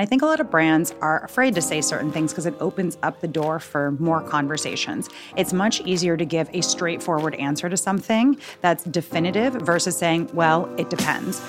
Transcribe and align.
I 0.00 0.06
think 0.06 0.22
a 0.22 0.24
lot 0.24 0.40
of 0.40 0.50
brands 0.50 0.94
are 1.02 1.22
afraid 1.24 1.54
to 1.56 1.60
say 1.60 1.82
certain 1.82 2.10
things 2.10 2.32
because 2.32 2.46
it 2.46 2.54
opens 2.58 2.96
up 3.02 3.20
the 3.20 3.28
door 3.28 3.58
for 3.58 3.90
more 3.98 4.22
conversations. 4.22 5.10
It's 5.36 5.52
much 5.52 5.82
easier 5.82 6.16
to 6.16 6.24
give 6.24 6.48
a 6.54 6.62
straightforward 6.62 7.34
answer 7.34 7.68
to 7.68 7.76
something 7.76 8.38
that's 8.62 8.82
definitive 8.84 9.52
versus 9.52 9.98
saying, 9.98 10.30
well, 10.32 10.74
it 10.78 10.88
depends. 10.88 11.42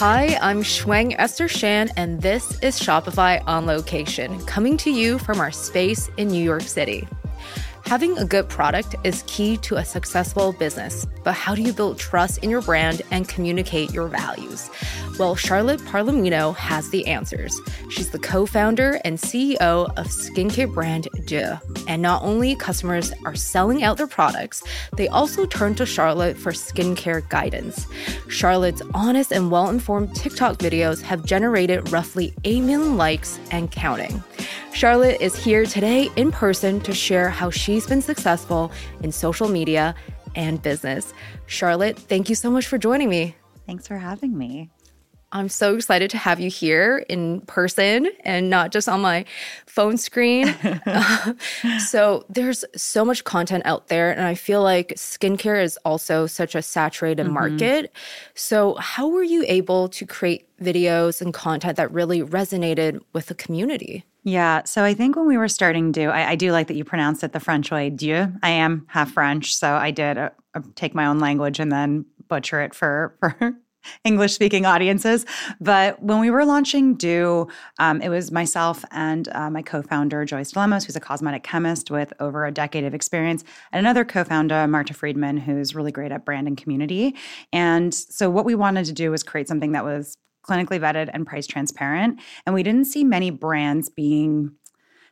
Hi, 0.00 0.36
I'm 0.42 0.64
Shuang 0.64 1.14
Esther 1.18 1.46
Shan, 1.46 1.90
and 1.96 2.20
this 2.20 2.60
is 2.62 2.80
Shopify 2.80 3.40
on 3.46 3.64
location, 3.64 4.44
coming 4.44 4.76
to 4.78 4.90
you 4.90 5.18
from 5.18 5.38
our 5.38 5.52
space 5.52 6.10
in 6.16 6.26
New 6.26 6.42
York 6.42 6.62
City. 6.62 7.06
Having 7.88 8.18
a 8.18 8.26
good 8.26 8.50
product 8.50 8.96
is 9.02 9.24
key 9.26 9.56
to 9.56 9.76
a 9.76 9.84
successful 9.84 10.52
business, 10.52 11.06
but 11.24 11.32
how 11.32 11.54
do 11.54 11.62
you 11.62 11.72
build 11.72 11.98
trust 11.98 12.44
in 12.44 12.50
your 12.50 12.60
brand 12.60 13.00
and 13.10 13.26
communicate 13.26 13.94
your 13.94 14.08
values? 14.08 14.68
Well, 15.18 15.34
Charlotte 15.34 15.80
Palermino 15.80 16.54
has 16.54 16.90
the 16.90 17.06
answers. 17.06 17.58
She's 17.88 18.10
the 18.10 18.18
co 18.18 18.44
founder 18.44 19.00
and 19.06 19.16
CEO 19.16 19.86
of 19.96 20.06
skincare 20.08 20.72
brand 20.72 21.08
Dieux. 21.24 21.58
And 21.88 22.02
not 22.02 22.22
only 22.22 22.54
customers 22.56 23.10
are 23.24 23.34
selling 23.34 23.82
out 23.82 23.96
their 23.96 24.06
products, 24.06 24.62
they 24.98 25.08
also 25.08 25.46
turn 25.46 25.74
to 25.76 25.86
Charlotte 25.86 26.36
for 26.36 26.52
skincare 26.52 27.26
guidance. 27.30 27.86
Charlotte's 28.28 28.82
honest 28.92 29.32
and 29.32 29.50
well 29.50 29.70
informed 29.70 30.14
TikTok 30.14 30.58
videos 30.58 31.00
have 31.00 31.24
generated 31.24 31.90
roughly 31.90 32.34
8 32.44 32.60
million 32.60 32.98
likes 32.98 33.40
and 33.50 33.72
counting. 33.72 34.22
Charlotte 34.78 35.20
is 35.20 35.34
here 35.34 35.66
today 35.66 36.08
in 36.14 36.30
person 36.30 36.78
to 36.82 36.92
share 36.94 37.30
how 37.30 37.50
she's 37.78 37.86
been 37.86 38.02
successful 38.02 38.72
in 39.04 39.12
social 39.12 39.48
media 39.48 39.94
and 40.34 40.60
business. 40.60 41.14
Charlotte, 41.46 41.96
thank 41.96 42.28
you 42.28 42.34
so 42.34 42.50
much 42.50 42.66
for 42.66 42.76
joining 42.76 43.08
me. 43.08 43.36
Thanks 43.68 43.86
for 43.86 43.96
having 43.96 44.36
me. 44.36 44.68
I'm 45.30 45.48
so 45.48 45.76
excited 45.76 46.10
to 46.10 46.18
have 46.18 46.40
you 46.40 46.50
here 46.50 47.04
in 47.08 47.42
person 47.42 48.08
and 48.24 48.50
not 48.50 48.72
just 48.72 48.88
on 48.88 49.00
my 49.00 49.26
phone 49.66 49.96
screen. 49.96 50.56
so, 51.78 52.24
there's 52.28 52.64
so 52.74 53.04
much 53.04 53.22
content 53.22 53.62
out 53.64 53.86
there, 53.86 54.10
and 54.10 54.22
I 54.22 54.34
feel 54.34 54.62
like 54.62 54.94
skincare 54.96 55.62
is 55.62 55.78
also 55.84 56.26
such 56.26 56.56
a 56.56 56.62
saturated 56.62 57.26
mm-hmm. 57.26 57.34
market. 57.34 57.92
So, 58.34 58.74
how 58.76 59.06
were 59.06 59.22
you 59.22 59.44
able 59.46 59.88
to 59.90 60.04
create 60.04 60.48
videos 60.58 61.20
and 61.20 61.32
content 61.32 61.76
that 61.76 61.92
really 61.92 62.22
resonated 62.22 63.00
with 63.12 63.26
the 63.26 63.34
community? 63.36 64.04
Yeah. 64.24 64.64
So 64.64 64.84
I 64.84 64.94
think 64.94 65.16
when 65.16 65.26
we 65.26 65.38
were 65.38 65.48
starting 65.48 65.92
to, 65.94 66.06
I, 66.06 66.30
I, 66.30 66.34
do 66.34 66.52
like 66.52 66.66
that 66.66 66.76
you 66.76 66.84
pronounced 66.84 67.22
it 67.24 67.32
the 67.32 67.40
French 67.40 67.70
way, 67.70 67.88
Dieux. 67.88 68.32
I 68.42 68.50
am 68.50 68.86
half 68.88 69.12
French, 69.12 69.54
so 69.54 69.74
I 69.74 69.90
did 69.90 70.18
uh, 70.18 70.30
uh, 70.54 70.60
take 70.74 70.94
my 70.94 71.06
own 71.06 71.18
language 71.18 71.60
and 71.60 71.70
then 71.70 72.04
butcher 72.28 72.60
it 72.60 72.74
for 72.74 73.16
for 73.20 73.56
English 74.04 74.34
speaking 74.34 74.66
audiences. 74.66 75.24
But 75.60 76.02
when 76.02 76.20
we 76.20 76.30
were 76.30 76.44
launching 76.44 76.96
Dieux, 76.96 77.46
um, 77.78 78.02
it 78.02 78.08
was 78.08 78.30
myself 78.30 78.84
and 78.90 79.28
uh, 79.28 79.50
my 79.50 79.62
co 79.62 79.82
founder, 79.82 80.24
Joyce 80.24 80.56
Lemos, 80.56 80.84
who's 80.84 80.96
a 80.96 81.00
cosmetic 81.00 81.42
chemist 81.42 81.90
with 81.90 82.12
over 82.20 82.44
a 82.44 82.52
decade 82.52 82.84
of 82.84 82.94
experience, 82.94 83.44
and 83.72 83.78
another 83.80 84.04
co 84.04 84.24
founder, 84.24 84.66
Marta 84.66 84.94
Friedman, 84.94 85.38
who's 85.38 85.74
really 85.74 85.92
great 85.92 86.12
at 86.12 86.24
brand 86.24 86.48
and 86.48 86.56
community. 86.56 87.14
And 87.52 87.94
so, 87.94 88.28
what 88.30 88.44
we 88.44 88.54
wanted 88.54 88.84
to 88.86 88.92
do 88.92 89.10
was 89.10 89.22
create 89.22 89.48
something 89.48 89.72
that 89.72 89.84
was 89.84 90.16
clinically 90.48 90.80
vetted 90.80 91.10
and 91.12 91.26
price 91.26 91.46
transparent. 91.46 92.20
And 92.46 92.54
we 92.54 92.62
didn't 92.62 92.86
see 92.86 93.04
many 93.04 93.30
brands 93.30 93.88
being 93.88 94.50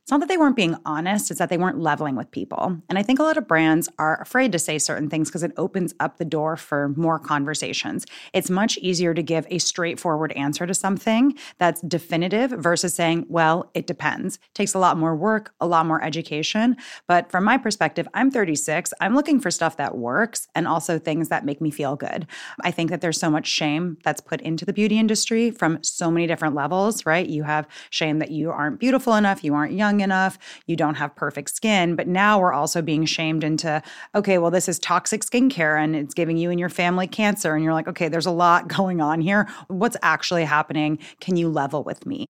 it's 0.06 0.12
not 0.12 0.20
that 0.20 0.28
they 0.28 0.36
weren't 0.36 0.54
being 0.54 0.76
honest, 0.84 1.32
it's 1.32 1.40
that 1.40 1.48
they 1.48 1.58
weren't 1.58 1.80
leveling 1.80 2.14
with 2.14 2.30
people. 2.30 2.80
And 2.88 2.96
I 2.96 3.02
think 3.02 3.18
a 3.18 3.24
lot 3.24 3.36
of 3.36 3.48
brands 3.48 3.88
are 3.98 4.20
afraid 4.20 4.52
to 4.52 4.58
say 4.60 4.78
certain 4.78 5.10
things 5.10 5.28
because 5.28 5.42
it 5.42 5.50
opens 5.56 5.94
up 5.98 6.18
the 6.18 6.24
door 6.24 6.56
for 6.56 6.90
more 6.90 7.18
conversations. 7.18 8.06
It's 8.32 8.48
much 8.48 8.78
easier 8.78 9.14
to 9.14 9.22
give 9.24 9.48
a 9.50 9.58
straightforward 9.58 10.30
answer 10.34 10.64
to 10.64 10.74
something 10.74 11.36
that's 11.58 11.80
definitive 11.80 12.52
versus 12.52 12.94
saying, 12.94 13.26
well, 13.28 13.68
it 13.74 13.88
depends. 13.88 14.36
It 14.36 14.54
takes 14.54 14.74
a 14.74 14.78
lot 14.78 14.96
more 14.96 15.16
work, 15.16 15.52
a 15.60 15.66
lot 15.66 15.86
more 15.86 16.00
education. 16.04 16.76
But 17.08 17.28
from 17.32 17.42
my 17.42 17.58
perspective, 17.58 18.06
I'm 18.14 18.30
36. 18.30 18.94
I'm 19.00 19.16
looking 19.16 19.40
for 19.40 19.50
stuff 19.50 19.76
that 19.78 19.98
works 19.98 20.46
and 20.54 20.68
also 20.68 21.00
things 21.00 21.30
that 21.30 21.44
make 21.44 21.60
me 21.60 21.72
feel 21.72 21.96
good. 21.96 22.28
I 22.60 22.70
think 22.70 22.90
that 22.90 23.00
there's 23.00 23.18
so 23.18 23.28
much 23.28 23.48
shame 23.48 23.98
that's 24.04 24.20
put 24.20 24.40
into 24.42 24.64
the 24.64 24.72
beauty 24.72 25.00
industry 25.00 25.50
from 25.50 25.82
so 25.82 26.12
many 26.12 26.28
different 26.28 26.54
levels, 26.54 27.04
right? 27.06 27.28
You 27.28 27.42
have 27.42 27.66
shame 27.90 28.20
that 28.20 28.30
you 28.30 28.52
aren't 28.52 28.78
beautiful 28.78 29.16
enough, 29.16 29.42
you 29.42 29.52
aren't 29.52 29.72
young 29.72 29.95
young 29.96 30.04
enough, 30.04 30.38
you 30.66 30.76
don't 30.76 30.96
have 30.96 31.14
perfect 31.16 31.50
skin. 31.50 31.96
But 31.96 32.08
now 32.08 32.38
we're 32.38 32.52
also 32.52 32.82
being 32.82 33.06
shamed 33.06 33.44
into, 33.44 33.82
okay, 34.14 34.38
well, 34.38 34.50
this 34.50 34.68
is 34.68 34.78
toxic 34.78 35.22
skincare 35.22 35.82
and 35.82 35.96
it's 35.96 36.14
giving 36.14 36.36
you 36.36 36.50
and 36.50 36.60
your 36.60 36.68
family 36.68 37.06
cancer. 37.06 37.54
And 37.54 37.64
you're 37.64 37.72
like, 37.72 37.88
okay, 37.88 38.08
there's 38.08 38.26
a 38.26 38.30
lot 38.30 38.68
going 38.76 39.00
on 39.00 39.20
here. 39.20 39.48
What's 39.68 39.96
actually 40.02 40.44
happening? 40.44 40.98
Can 41.20 41.36
you 41.36 41.48
level 41.48 41.82
with 41.82 42.04
me? 42.06 42.26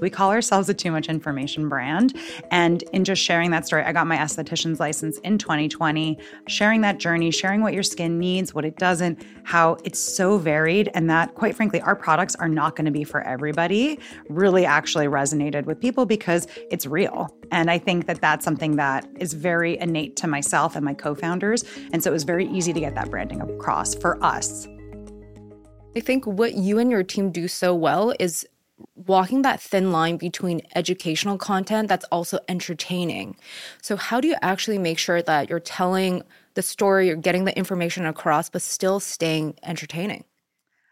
We 0.00 0.10
call 0.10 0.30
ourselves 0.30 0.68
a 0.68 0.74
too 0.74 0.90
much 0.90 1.08
information 1.08 1.68
brand. 1.68 2.16
And 2.50 2.82
in 2.92 3.04
just 3.04 3.22
sharing 3.22 3.50
that 3.50 3.66
story, 3.66 3.82
I 3.82 3.92
got 3.92 4.06
my 4.06 4.16
esthetician's 4.16 4.80
license 4.80 5.18
in 5.18 5.38
2020, 5.38 6.18
sharing 6.48 6.80
that 6.82 6.98
journey, 6.98 7.30
sharing 7.30 7.62
what 7.62 7.74
your 7.74 7.82
skin 7.82 8.18
needs, 8.18 8.54
what 8.54 8.64
it 8.64 8.76
doesn't, 8.76 9.22
how 9.44 9.76
it's 9.84 9.98
so 9.98 10.38
varied, 10.38 10.90
and 10.94 11.08
that, 11.10 11.34
quite 11.34 11.54
frankly, 11.54 11.80
our 11.80 11.96
products 11.96 12.34
are 12.36 12.48
not 12.48 12.76
going 12.76 12.86
to 12.86 12.90
be 12.90 13.04
for 13.04 13.22
everybody, 13.22 13.98
really 14.28 14.64
actually 14.64 15.06
resonated 15.06 15.64
with 15.64 15.80
people 15.80 16.06
because 16.06 16.46
it's 16.70 16.86
real. 16.86 17.34
And 17.52 17.70
I 17.70 17.78
think 17.78 18.06
that 18.06 18.20
that's 18.20 18.44
something 18.44 18.76
that 18.76 19.08
is 19.18 19.32
very 19.32 19.78
innate 19.78 20.16
to 20.16 20.26
myself 20.26 20.76
and 20.76 20.84
my 20.84 20.94
co 20.94 21.14
founders. 21.14 21.64
And 21.92 22.02
so 22.02 22.10
it 22.10 22.12
was 22.12 22.24
very 22.24 22.46
easy 22.46 22.72
to 22.72 22.80
get 22.80 22.94
that 22.94 23.10
branding 23.10 23.40
across 23.40 23.94
for 23.94 24.22
us. 24.24 24.66
I 25.96 26.00
think 26.00 26.24
what 26.24 26.54
you 26.54 26.78
and 26.78 26.90
your 26.90 27.02
team 27.02 27.32
do 27.32 27.48
so 27.48 27.74
well 27.74 28.14
is 28.20 28.46
walking 28.94 29.42
that 29.42 29.60
thin 29.60 29.92
line 29.92 30.16
between 30.16 30.62
educational 30.74 31.38
content 31.38 31.88
that's 31.88 32.04
also 32.06 32.38
entertaining. 32.48 33.36
So, 33.82 33.96
how 33.96 34.20
do 34.20 34.28
you 34.28 34.36
actually 34.42 34.78
make 34.78 34.98
sure 34.98 35.22
that 35.22 35.48
you're 35.48 35.60
telling 35.60 36.22
the 36.54 36.62
story, 36.62 37.06
you're 37.06 37.16
getting 37.16 37.44
the 37.44 37.56
information 37.56 38.06
across, 38.06 38.50
but 38.50 38.62
still 38.62 39.00
staying 39.00 39.54
entertaining? 39.62 40.24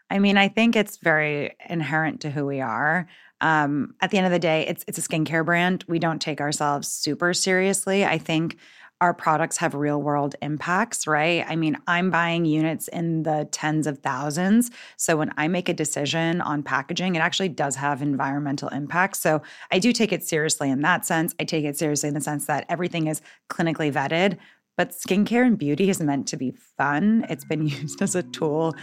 I 0.09 0.19
mean, 0.19 0.37
I 0.37 0.47
think 0.47 0.75
it's 0.75 0.97
very 0.97 1.55
inherent 1.69 2.21
to 2.21 2.31
who 2.31 2.45
we 2.45 2.61
are. 2.61 3.07
Um, 3.41 3.95
at 4.01 4.11
the 4.11 4.17
end 4.17 4.25
of 4.25 4.31
the 4.31 4.39
day, 4.39 4.65
it's 4.67 4.83
it's 4.87 4.97
a 4.97 5.01
skincare 5.01 5.45
brand. 5.45 5.85
We 5.87 5.99
don't 5.99 6.21
take 6.21 6.41
ourselves 6.41 6.87
super 6.87 7.33
seriously. 7.33 8.05
I 8.05 8.17
think 8.17 8.57
our 9.01 9.13
products 9.13 9.57
have 9.57 9.73
real 9.73 10.01
world 10.01 10.35
impacts, 10.41 11.07
right? 11.07 11.45
I 11.47 11.55
mean, 11.55 11.77
I'm 11.87 12.09
buying 12.09 12.45
units 12.45 12.87
in 12.89 13.23
the 13.23 13.47
tens 13.51 13.87
of 13.87 13.99
thousands. 13.99 14.71
So 14.97 15.15
when 15.15 15.31
I 15.37 15.47
make 15.47 15.69
a 15.69 15.73
decision 15.73 16.41
on 16.41 16.63
packaging, 16.63 17.15
it 17.15 17.19
actually 17.19 17.49
does 17.49 17.75
have 17.77 18.01
environmental 18.01 18.67
impacts. 18.69 19.19
So 19.19 19.41
I 19.71 19.79
do 19.79 19.93
take 19.93 20.11
it 20.11 20.23
seriously 20.23 20.69
in 20.69 20.81
that 20.81 21.05
sense. 21.05 21.33
I 21.39 21.45
take 21.45 21.63
it 21.63 21.77
seriously 21.77 22.09
in 22.09 22.15
the 22.15 22.21
sense 22.21 22.45
that 22.45 22.65
everything 22.67 23.07
is 23.07 23.21
clinically 23.49 23.91
vetted. 23.91 24.37
But 24.75 24.91
skincare 24.91 25.45
and 25.45 25.57
beauty 25.57 25.89
is 25.89 25.99
meant 26.01 26.27
to 26.29 26.37
be 26.37 26.51
fun. 26.51 27.25
It's 27.29 27.45
been 27.45 27.67
used 27.67 28.01
as 28.01 28.15
a 28.15 28.23
tool 28.23 28.75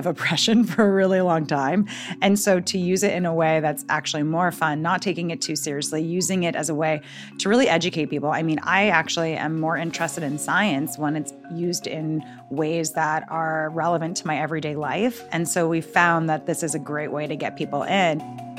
of 0.00 0.06
oppression 0.06 0.64
for 0.70 0.84
a 0.84 0.90
really 0.90 1.20
long 1.20 1.46
time. 1.46 1.86
And 2.20 2.38
so 2.38 2.58
to 2.58 2.78
use 2.78 3.04
it 3.04 3.12
in 3.12 3.24
a 3.24 3.32
way 3.32 3.60
that's 3.60 3.84
actually 3.88 4.24
more 4.24 4.50
fun, 4.50 4.82
not 4.82 5.00
taking 5.00 5.30
it 5.30 5.40
too 5.40 5.54
seriously, 5.54 6.02
using 6.02 6.42
it 6.42 6.56
as 6.56 6.68
a 6.68 6.74
way 6.74 7.02
to 7.38 7.48
really 7.48 7.68
educate 7.68 8.06
people. 8.06 8.30
I 8.30 8.42
mean, 8.42 8.58
I 8.64 8.88
actually 8.88 9.34
am 9.34 9.60
more 9.60 9.76
interested 9.76 10.24
in 10.24 10.38
science 10.38 10.98
when 10.98 11.14
it's 11.14 11.32
used 11.54 11.86
in 11.86 12.24
ways 12.50 12.92
that 12.92 13.24
are 13.30 13.70
relevant 13.70 14.16
to 14.18 14.26
my 14.26 14.38
everyday 14.38 14.74
life. 14.74 15.24
And 15.30 15.48
so 15.48 15.68
we 15.68 15.80
found 15.80 16.28
that 16.28 16.46
this 16.46 16.62
is 16.62 16.74
a 16.74 16.78
great 16.78 17.12
way 17.12 17.26
to 17.26 17.36
get 17.36 17.56
people 17.56 17.84
in. 17.84 18.49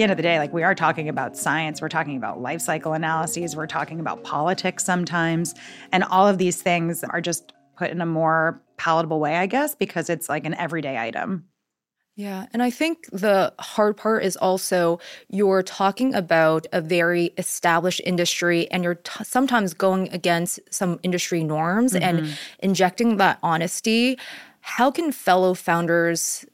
The 0.00 0.04
end 0.04 0.12
of 0.12 0.16
the 0.16 0.22
day, 0.22 0.38
like 0.38 0.54
we 0.54 0.62
are 0.62 0.74
talking 0.74 1.10
about 1.10 1.36
science, 1.36 1.82
we're 1.82 1.90
talking 1.90 2.16
about 2.16 2.40
life 2.40 2.62
cycle 2.62 2.94
analyses, 2.94 3.54
we're 3.54 3.66
talking 3.66 4.00
about 4.00 4.24
politics 4.24 4.82
sometimes. 4.82 5.54
And 5.92 6.04
all 6.04 6.26
of 6.26 6.38
these 6.38 6.62
things 6.62 7.04
are 7.04 7.20
just 7.20 7.52
put 7.76 7.90
in 7.90 8.00
a 8.00 8.06
more 8.06 8.62
palatable 8.78 9.20
way, 9.20 9.36
I 9.36 9.44
guess, 9.44 9.74
because 9.74 10.08
it's 10.08 10.30
like 10.30 10.46
an 10.46 10.54
everyday 10.54 10.96
item. 10.96 11.44
Yeah. 12.16 12.46
And 12.54 12.62
I 12.62 12.70
think 12.70 13.10
the 13.12 13.52
hard 13.58 13.98
part 13.98 14.24
is 14.24 14.38
also 14.38 15.00
you're 15.28 15.62
talking 15.62 16.14
about 16.14 16.66
a 16.72 16.80
very 16.80 17.34
established 17.36 18.00
industry 18.06 18.70
and 18.70 18.82
you're 18.82 18.94
t- 18.94 19.24
sometimes 19.24 19.74
going 19.74 20.08
against 20.12 20.60
some 20.70 20.98
industry 21.02 21.44
norms 21.44 21.92
mm-hmm. 21.92 22.02
and 22.02 22.38
injecting 22.60 23.18
that 23.18 23.38
honesty. 23.42 24.18
How 24.62 24.90
can 24.90 25.12
fellow 25.12 25.52
founders 25.52 26.46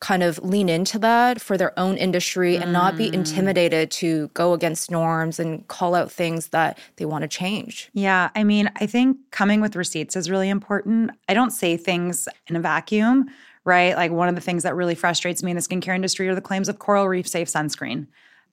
kind 0.00 0.22
of 0.22 0.38
lean 0.44 0.68
into 0.68 0.98
that 0.98 1.40
for 1.40 1.56
their 1.56 1.76
own 1.78 1.96
industry 1.96 2.56
and 2.56 2.72
not 2.72 2.96
be 2.96 3.10
mm. 3.10 3.14
intimidated 3.14 3.90
to 3.90 4.28
go 4.28 4.52
against 4.52 4.90
norms 4.90 5.40
and 5.40 5.66
call 5.66 5.94
out 5.94 6.10
things 6.10 6.48
that 6.48 6.78
they 6.96 7.04
want 7.04 7.22
to 7.22 7.28
change. 7.28 7.90
Yeah, 7.94 8.30
I 8.36 8.44
mean, 8.44 8.70
I 8.76 8.86
think 8.86 9.18
coming 9.32 9.60
with 9.60 9.74
receipts 9.74 10.14
is 10.14 10.30
really 10.30 10.48
important. 10.48 11.10
I 11.28 11.34
don't 11.34 11.50
say 11.50 11.76
things 11.76 12.28
in 12.46 12.54
a 12.54 12.60
vacuum, 12.60 13.28
right? 13.64 13.96
Like 13.96 14.12
one 14.12 14.28
of 14.28 14.36
the 14.36 14.40
things 14.40 14.62
that 14.62 14.76
really 14.76 14.94
frustrates 14.94 15.42
me 15.42 15.50
in 15.50 15.56
the 15.56 15.62
skincare 15.62 15.96
industry 15.96 16.28
are 16.28 16.34
the 16.34 16.40
claims 16.40 16.68
of 16.68 16.78
coral 16.78 17.08
reef 17.08 17.26
safe 17.26 17.48
sunscreen 17.48 18.06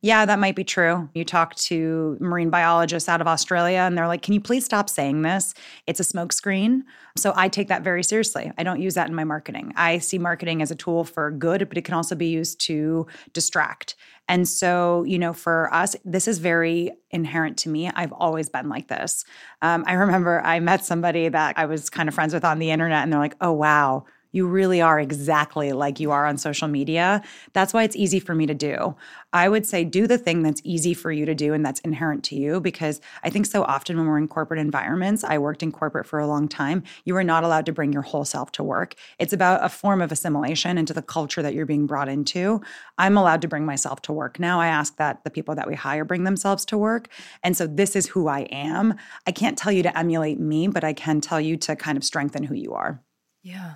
Yeah, 0.05 0.23
that 0.27 0.37
might 0.37 0.55
be 0.55 0.63
true. 0.63 1.09
You 1.15 1.25
talk 1.25 1.55
to 1.55 2.15
marine 2.19 2.51
biologists 2.51 3.09
out 3.09 3.21
of 3.21 3.27
Australia 3.27 3.79
and 3.79 3.97
they're 3.97 4.07
like, 4.07 4.21
can 4.21 4.35
you 4.35 4.39
please 4.39 4.63
stop 4.63 4.87
saying 4.87 5.23
this? 5.23 5.55
It's 5.87 5.99
a 5.99 6.03
smokescreen. 6.03 6.81
So 7.17 7.33
I 7.35 7.49
take 7.49 7.69
that 7.69 7.81
very 7.81 8.03
seriously. 8.03 8.51
I 8.55 8.61
don't 8.61 8.79
use 8.79 8.93
that 8.93 9.09
in 9.09 9.15
my 9.15 9.23
marketing. 9.23 9.73
I 9.75 9.97
see 9.97 10.19
marketing 10.19 10.61
as 10.61 10.69
a 10.69 10.75
tool 10.75 11.05
for 11.05 11.31
good, 11.31 11.67
but 11.67 11.79
it 11.79 11.85
can 11.85 11.95
also 11.95 12.13
be 12.13 12.27
used 12.27 12.61
to 12.67 13.07
distract. 13.33 13.95
And 14.27 14.47
so, 14.47 15.01
you 15.05 15.17
know, 15.17 15.33
for 15.33 15.73
us, 15.73 15.95
this 16.05 16.27
is 16.27 16.37
very 16.37 16.91
inherent 17.09 17.57
to 17.59 17.69
me. 17.69 17.89
I've 17.89 18.13
always 18.13 18.47
been 18.47 18.69
like 18.69 18.87
this. 18.87 19.25
Um, 19.63 19.83
I 19.87 19.93
remember 19.93 20.39
I 20.41 20.59
met 20.59 20.85
somebody 20.85 21.29
that 21.29 21.57
I 21.57 21.65
was 21.65 21.89
kind 21.89 22.07
of 22.07 22.13
friends 22.13 22.31
with 22.31 22.45
on 22.45 22.59
the 22.59 22.69
internet, 22.69 23.01
and 23.01 23.11
they're 23.11 23.19
like, 23.19 23.37
oh, 23.41 23.53
wow 23.53 24.05
you 24.35 24.45
really 24.45 24.81
are 24.81 24.99
exactly 24.99 25.71
like 25.71 25.97
you 25.97 26.11
are 26.11 26.25
on 26.25 26.37
social 26.37 26.67
media. 26.67 27.23
That's 27.53 27.73
why 27.73 27.83
it's 27.83 27.95
easy 27.95 28.19
for 28.19 28.35
me 28.35 28.45
to 28.45 28.53
do. 28.53 28.93
I 29.31 29.47
would 29.47 29.65
say 29.65 29.85
do 29.85 30.07
the 30.07 30.17
thing 30.17 30.43
that's 30.43 30.61
easy 30.65 30.93
for 30.93 31.09
you 31.09 31.25
to 31.25 31.33
do 31.33 31.53
and 31.53 31.65
that's 31.65 31.79
inherent 31.81 32.25
to 32.25 32.35
you 32.35 32.59
because 32.59 32.99
I 33.23 33.29
think 33.29 33.45
so 33.45 33.63
often 33.63 33.97
when 33.97 34.07
we're 34.07 34.17
in 34.17 34.27
corporate 34.27 34.59
environments, 34.59 35.23
I 35.23 35.37
worked 35.37 35.63
in 35.63 35.71
corporate 35.71 36.05
for 36.05 36.19
a 36.19 36.27
long 36.27 36.49
time, 36.49 36.83
you 37.05 37.15
are 37.15 37.23
not 37.23 37.45
allowed 37.45 37.65
to 37.67 37.71
bring 37.71 37.93
your 37.93 38.01
whole 38.01 38.25
self 38.25 38.51
to 38.53 38.63
work. 38.63 38.95
It's 39.19 39.31
about 39.31 39.63
a 39.63 39.69
form 39.69 40.01
of 40.01 40.11
assimilation 40.11 40.77
into 40.77 40.93
the 40.93 41.01
culture 41.01 41.41
that 41.41 41.53
you're 41.53 41.65
being 41.65 41.87
brought 41.87 42.09
into. 42.09 42.59
I'm 42.97 43.15
allowed 43.15 43.41
to 43.43 43.47
bring 43.47 43.65
myself 43.65 44.01
to 44.03 44.13
work 44.13 44.37
now. 44.37 44.59
I 44.59 44.67
ask 44.67 44.97
that 44.97 45.23
the 45.23 45.29
people 45.29 45.55
that 45.55 45.67
we 45.67 45.75
hire 45.75 46.03
bring 46.03 46.25
themselves 46.25 46.65
to 46.65 46.77
work. 46.77 47.07
And 47.41 47.55
so 47.55 47.67
this 47.67 47.95
is 47.95 48.07
who 48.07 48.27
I 48.27 48.41
am. 48.51 48.95
I 49.25 49.31
can't 49.31 49.57
tell 49.57 49.71
you 49.71 49.83
to 49.83 49.97
emulate 49.97 50.41
me, 50.41 50.67
but 50.67 50.83
I 50.83 50.91
can 50.91 51.21
tell 51.21 51.39
you 51.39 51.55
to 51.57 51.77
kind 51.77 51.97
of 51.97 52.03
strengthen 52.03 52.43
who 52.43 52.55
you 52.55 52.73
are. 52.73 53.01
Yeah. 53.41 53.75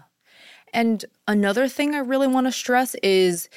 And 0.74 1.04
another 1.28 1.68
thing 1.68 1.96
I 1.96 2.00
really 2.00 2.28
want 2.28 2.48
to 2.48 2.52
stress 2.52 2.96
is 3.04 3.50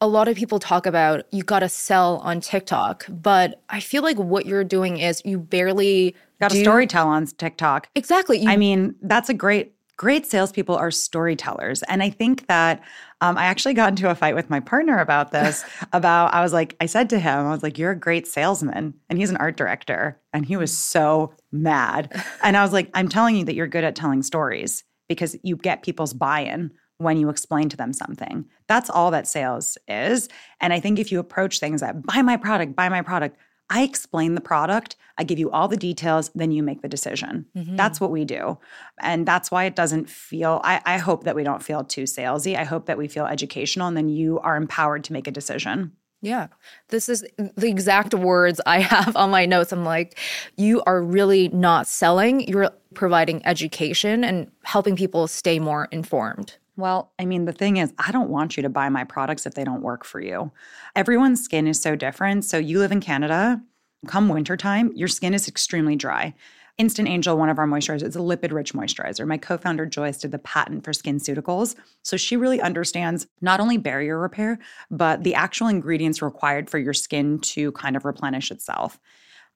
a 0.00 0.08
lot 0.08 0.28
of 0.28 0.36
people 0.36 0.58
talk 0.58 0.86
about 0.86 1.24
you 1.32 1.42
got 1.42 1.60
to 1.60 1.68
sell 1.68 2.18
on 2.18 2.40
TikTok, 2.40 3.06
but 3.08 3.62
I 3.68 3.80
feel 3.80 4.02
like 4.02 4.18
what 4.18 4.46
you're 4.46 4.64
doing 4.64 4.98
is 4.98 5.22
you 5.24 5.38
barely 5.38 6.14
got 6.40 6.50
to 6.50 6.62
storytell 6.62 7.06
on 7.06 7.26
TikTok. 7.26 7.88
Exactly. 7.94 8.38
You- 8.40 8.50
I 8.50 8.56
mean, 8.56 8.94
that's 9.02 9.28
a 9.28 9.34
great 9.34 9.74
great 9.96 10.26
salespeople 10.26 10.74
are 10.74 10.90
storytellers. 10.90 11.82
And 11.84 12.02
I 12.02 12.10
think 12.10 12.48
that 12.48 12.82
um, 13.20 13.38
I 13.38 13.44
actually 13.44 13.74
got 13.74 13.90
into 13.90 14.10
a 14.10 14.14
fight 14.14 14.34
with 14.34 14.50
my 14.50 14.60
partner 14.60 14.98
about 14.98 15.30
this. 15.30 15.64
about, 15.92 16.34
I 16.34 16.42
was 16.42 16.52
like, 16.52 16.76
I 16.80 16.86
said 16.86 17.08
to 17.10 17.18
him, 17.18 17.46
I 17.46 17.50
was 17.50 17.62
like, 17.62 17.78
you're 17.78 17.92
a 17.92 17.96
great 17.96 18.26
salesman. 18.26 18.94
And 19.08 19.18
he's 19.18 19.30
an 19.30 19.36
art 19.36 19.56
director. 19.56 20.20
And 20.32 20.44
he 20.44 20.56
was 20.56 20.76
so 20.76 21.32
mad. 21.52 22.10
And 22.42 22.56
I 22.56 22.62
was 22.62 22.72
like, 22.72 22.90
I'm 22.92 23.08
telling 23.08 23.36
you 23.36 23.44
that 23.44 23.54
you're 23.54 23.68
good 23.68 23.84
at 23.84 23.94
telling 23.94 24.22
stories 24.22 24.84
because 25.08 25.36
you 25.42 25.56
get 25.56 25.82
people's 25.82 26.12
buy 26.12 26.40
in 26.40 26.70
when 26.98 27.16
you 27.16 27.28
explain 27.28 27.68
to 27.68 27.76
them 27.76 27.92
something. 27.92 28.44
That's 28.66 28.90
all 28.90 29.10
that 29.10 29.26
sales 29.26 29.76
is. 29.88 30.28
And 30.60 30.72
I 30.72 30.80
think 30.80 30.98
if 30.98 31.10
you 31.10 31.18
approach 31.18 31.58
things 31.58 31.80
that 31.80 32.02
buy 32.02 32.22
my 32.22 32.36
product, 32.36 32.76
buy 32.76 32.88
my 32.88 33.02
product, 33.02 33.36
I 33.70 33.82
explain 33.82 34.34
the 34.34 34.40
product, 34.40 34.96
I 35.16 35.24
give 35.24 35.38
you 35.38 35.50
all 35.50 35.68
the 35.68 35.76
details, 35.76 36.30
then 36.34 36.52
you 36.52 36.62
make 36.62 36.82
the 36.82 36.88
decision. 36.88 37.46
Mm-hmm. 37.56 37.76
That's 37.76 38.00
what 38.00 38.10
we 38.10 38.24
do. 38.24 38.58
And 39.00 39.26
that's 39.26 39.50
why 39.50 39.64
it 39.64 39.74
doesn't 39.74 40.08
feel, 40.08 40.60
I, 40.62 40.82
I 40.84 40.98
hope 40.98 41.24
that 41.24 41.34
we 41.34 41.44
don't 41.44 41.62
feel 41.62 41.82
too 41.82 42.02
salesy. 42.02 42.56
I 42.56 42.64
hope 42.64 42.86
that 42.86 42.98
we 42.98 43.08
feel 43.08 43.26
educational 43.26 43.88
and 43.88 43.96
then 43.96 44.08
you 44.08 44.38
are 44.40 44.56
empowered 44.56 45.04
to 45.04 45.12
make 45.12 45.26
a 45.26 45.30
decision. 45.30 45.92
Yeah. 46.24 46.46
This 46.88 47.10
is 47.10 47.22
the 47.36 47.68
exact 47.68 48.14
words 48.14 48.58
I 48.64 48.80
have 48.80 49.14
on 49.14 49.30
my 49.30 49.44
notes. 49.44 49.72
I'm 49.72 49.84
like, 49.84 50.18
you 50.56 50.82
are 50.86 51.02
really 51.02 51.48
not 51.48 51.86
selling, 51.86 52.48
you're 52.48 52.70
providing 52.94 53.44
education 53.44 54.24
and 54.24 54.50
helping 54.62 54.96
people 54.96 55.28
stay 55.28 55.58
more 55.58 55.86
informed. 55.92 56.56
Well, 56.76 57.12
I 57.18 57.26
mean, 57.26 57.44
the 57.44 57.52
thing 57.52 57.76
is, 57.76 57.92
I 57.98 58.10
don't 58.10 58.30
want 58.30 58.56
you 58.56 58.62
to 58.62 58.70
buy 58.70 58.88
my 58.88 59.04
products 59.04 59.44
if 59.44 59.52
they 59.52 59.64
don't 59.64 59.82
work 59.82 60.02
for 60.02 60.18
you. 60.18 60.50
Everyone's 60.96 61.44
skin 61.44 61.66
is 61.66 61.78
so 61.78 61.94
different. 61.94 62.46
So 62.46 62.56
you 62.56 62.78
live 62.78 62.90
in 62.90 63.02
Canada, 63.02 63.60
come 64.06 64.30
wintertime, 64.30 64.92
your 64.94 65.08
skin 65.08 65.34
is 65.34 65.46
extremely 65.46 65.94
dry. 65.94 66.32
Instant 66.76 67.08
Angel, 67.08 67.36
one 67.36 67.48
of 67.48 67.58
our 67.58 67.68
moisturizers, 67.68 68.02
is 68.02 68.16
a 68.16 68.20
lipid 68.20 68.50
rich 68.50 68.74
moisturizer. 68.74 69.26
My 69.26 69.38
co 69.38 69.56
founder 69.56 69.86
Joyce 69.86 70.18
did 70.18 70.32
the 70.32 70.40
patent 70.40 70.84
for 70.84 70.92
SkinCeuticals. 70.92 71.76
So 72.02 72.16
she 72.16 72.36
really 72.36 72.60
understands 72.60 73.28
not 73.40 73.60
only 73.60 73.78
barrier 73.78 74.18
repair, 74.18 74.58
but 74.90 75.22
the 75.22 75.36
actual 75.36 75.68
ingredients 75.68 76.20
required 76.20 76.68
for 76.68 76.78
your 76.78 76.92
skin 76.92 77.38
to 77.40 77.70
kind 77.72 77.94
of 77.94 78.04
replenish 78.04 78.50
itself. 78.50 78.98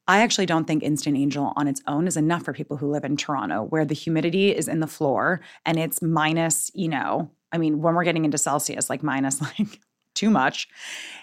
I 0.06 0.20
actually 0.20 0.46
don't 0.46 0.66
think 0.66 0.82
Instant 0.82 1.16
Angel 1.16 1.52
on 1.56 1.66
its 1.66 1.82
own 1.88 2.06
is 2.06 2.16
enough 2.16 2.44
for 2.44 2.52
people 2.52 2.76
who 2.76 2.90
live 2.90 3.04
in 3.04 3.16
Toronto, 3.16 3.64
where 3.64 3.84
the 3.84 3.94
humidity 3.94 4.54
is 4.54 4.68
in 4.68 4.80
the 4.80 4.86
floor 4.86 5.40
and 5.66 5.78
it's 5.78 6.00
minus, 6.00 6.70
you 6.72 6.88
know, 6.88 7.30
I 7.50 7.58
mean, 7.58 7.82
when 7.82 7.94
we're 7.94 8.04
getting 8.04 8.24
into 8.24 8.38
Celsius, 8.38 8.88
like 8.88 9.02
minus 9.02 9.40
like 9.58 9.80
too 10.14 10.30
much. 10.30 10.68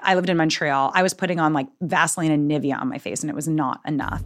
I 0.01 0.15
lived 0.15 0.29
in 0.29 0.37
Montreal. 0.37 0.91
I 0.93 1.03
was 1.03 1.13
putting 1.13 1.39
on 1.39 1.53
like 1.53 1.67
Vaseline 1.81 2.31
and 2.31 2.49
Nivea 2.49 2.79
on 2.79 2.87
my 2.87 2.97
face, 2.97 3.21
and 3.21 3.29
it 3.29 3.35
was 3.35 3.47
not 3.47 3.81
enough. 3.85 4.23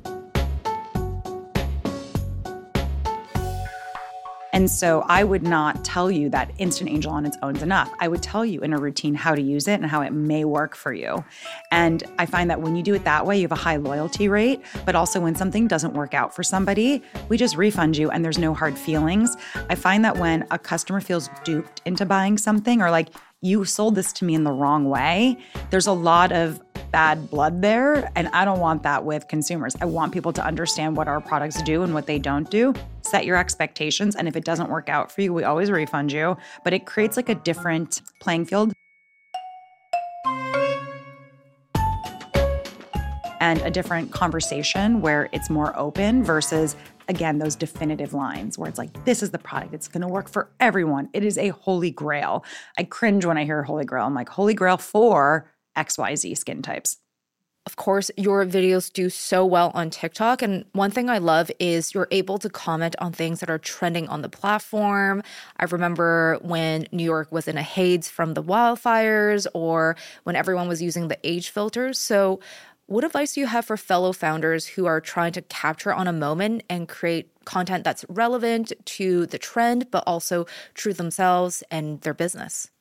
And 4.60 4.70
so 4.70 5.06
I 5.08 5.24
would 5.24 5.44
not 5.44 5.86
tell 5.86 6.12
you 6.12 6.28
that 6.32 6.52
Instant 6.58 6.90
Angel 6.90 7.14
on 7.14 7.26
its 7.26 7.38
own 7.42 7.56
is 7.56 7.64
enough. 7.64 7.90
I 8.02 8.10
would 8.10 8.22
tell 8.22 8.46
you 8.46 8.60
in 8.60 8.74
a 8.74 8.78
routine 8.78 9.16
how 9.16 9.34
to 9.34 9.42
use 9.42 9.70
it 9.70 9.76
and 9.76 9.86
how 9.86 10.02
it 10.02 10.12
may 10.12 10.44
work 10.44 10.76
for 10.76 10.92
you. 10.92 11.24
And 11.72 12.04
I 12.18 12.26
find 12.26 12.50
that 12.50 12.60
when 12.60 12.76
you 12.76 12.84
do 12.84 12.94
it 12.94 13.06
that 13.06 13.26
way, 13.26 13.38
you 13.38 13.44
have 13.44 13.54
a 13.54 13.56
high 13.56 13.78
loyalty 13.78 14.28
rate. 14.28 14.62
But 14.86 14.96
also, 14.96 15.22
when 15.22 15.34
something 15.34 15.70
doesn't 15.70 15.94
work 15.94 16.14
out 16.14 16.36
for 16.36 16.44
somebody, 16.44 17.02
we 17.30 17.38
just 17.38 17.56
refund 17.56 17.96
you 17.96 18.10
and 18.10 18.26
there's 18.26 18.38
no 18.38 18.54
hard 18.54 18.78
feelings. 18.78 19.34
I 19.70 19.76
find 19.76 20.04
that 20.04 20.18
when 20.18 20.46
a 20.52 20.60
customer 20.60 21.00
feels 21.00 21.30
duped 21.46 21.82
into 21.86 22.06
buying 22.06 22.38
something 22.38 22.82
or 22.82 22.92
like, 22.92 23.12
you 23.42 23.64
sold 23.64 23.96
this 23.96 24.12
to 24.12 24.26
me 24.26 24.36
in 24.36 24.44
the 24.44 24.52
wrong 24.52 24.90
way, 24.90 25.38
there's 25.70 25.88
a 25.88 25.94
lot 25.94 26.34
of 26.34 26.60
bad 26.92 27.30
blood 27.30 27.62
there. 27.62 28.12
And 28.16 28.28
I 28.30 28.46
don't 28.46 28.60
want 28.60 28.84
that 28.84 29.04
with 29.04 29.28
consumers. 29.28 29.76
I 29.82 29.86
want 29.86 30.14
people 30.14 30.34
to 30.34 30.46
understand 30.46 30.98
what 30.98 31.08
our 31.08 31.22
products 31.22 31.62
do 31.64 31.84
and 31.84 31.94
what 31.94 32.06
they 32.06 32.20
don't 32.20 32.50
do. 32.50 32.74
Set 33.02 33.26
your 33.26 33.38
expectations. 33.38 34.16
And 34.16 34.28
if 34.28 34.36
it 34.36 34.46
doesn't 34.46 34.70
work 34.70 34.90
out 34.90 35.12
for 35.12 35.22
you, 35.22 35.34
we 35.34 35.44
always 35.44 35.72
refund 35.72 36.12
you. 36.12 36.38
But 36.64 36.74
it 36.74 36.86
creates 36.86 37.18
like 37.18 37.30
a 37.30 37.36
different 37.36 38.02
playing 38.20 38.46
field. 38.46 38.74
And 43.42 43.62
a 43.62 43.72
different 43.72 44.12
conversation 44.12 45.02
where 45.02 45.30
it's 45.32 45.50
more 45.50 45.78
open 45.78 46.24
versus 46.24 46.76
again, 47.10 47.40
those 47.40 47.56
definitive 47.56 48.14
lines 48.14 48.58
where 48.58 48.70
it's 48.70 48.78
like, 48.78 49.04
this 49.04 49.24
is 49.24 49.32
the 49.32 49.40
product. 49.40 49.74
It's 49.74 49.88
going 49.88 50.02
to 50.02 50.08
work 50.08 50.30
for 50.30 50.52
everyone. 50.60 51.10
It 51.12 51.26
is 51.26 51.38
a 51.38 51.50
holy 51.50 51.90
grail. 51.90 52.46
I 52.78 52.84
cringe 52.84 53.26
when 53.26 53.38
I 53.38 53.44
hear 53.44 53.64
holy 53.64 53.84
grail. 53.84 54.06
I'm 54.06 54.14
like, 54.14 54.30
holy 54.30 54.54
grail 54.54 54.78
for 54.78 55.52
XYZ 55.80 56.38
skin 56.38 56.62
types. 56.62 56.98
Of 57.66 57.76
course, 57.76 58.10
your 58.18 58.46
videos 58.46 58.92
do 58.92 59.12
so 59.12 59.46
well 59.46 59.72
on 59.76 59.92
TikTok. 59.92 60.42
And 60.42 60.66
one 60.71 60.90
thing 60.90 61.07
I 61.07 61.19
love 61.19 61.52
is 61.59 61.94
you're 61.94 62.07
able 62.09 62.40
to 62.40 62.50
comment 62.50 62.95
on 63.00 63.12
things 63.12 63.42
that 63.42 63.50
are 63.50 63.59
trending 63.59 64.07
on 64.07 64.24
the 64.24 64.30
platform. 64.30 65.21
I 65.57 65.66
remember 65.66 66.40
when 66.42 66.88
New 66.92 67.04
York 67.04 67.31
was 67.31 67.48
in 67.48 67.57
a 67.57 67.62
haze 67.62 68.09
from 68.09 68.33
the 68.33 68.42
wildfires 68.42 69.45
or 69.54 69.95
when 70.24 70.36
everyone 70.36 70.68
was 70.68 70.81
using 70.81 71.09
the 71.09 71.19
age 71.24 71.50
filters. 71.50 72.00
So, 72.00 72.40
what 72.88 73.04
advice 73.04 73.33
do 73.33 73.42
you 73.42 73.45
have 73.45 73.66
for 73.66 73.78
fellow 73.78 74.14
founders 74.14 74.66
who 74.66 74.88
are 74.88 75.00
trying 75.00 75.33
to 75.33 75.44
capture 75.44 75.94
on 75.94 76.07
a 76.07 76.12
moment 76.12 76.64
and 76.71 76.90
create 76.90 77.30
content 77.45 77.83
that's 77.83 78.04
relevant 78.09 78.74
to 78.98 79.28
the 79.28 79.38
trend, 79.38 79.92
but 79.92 80.04
also 80.07 80.48
true 80.74 80.94
themselves 80.94 81.62
and 81.69 82.02
their 82.02 82.16
business? 82.16 82.71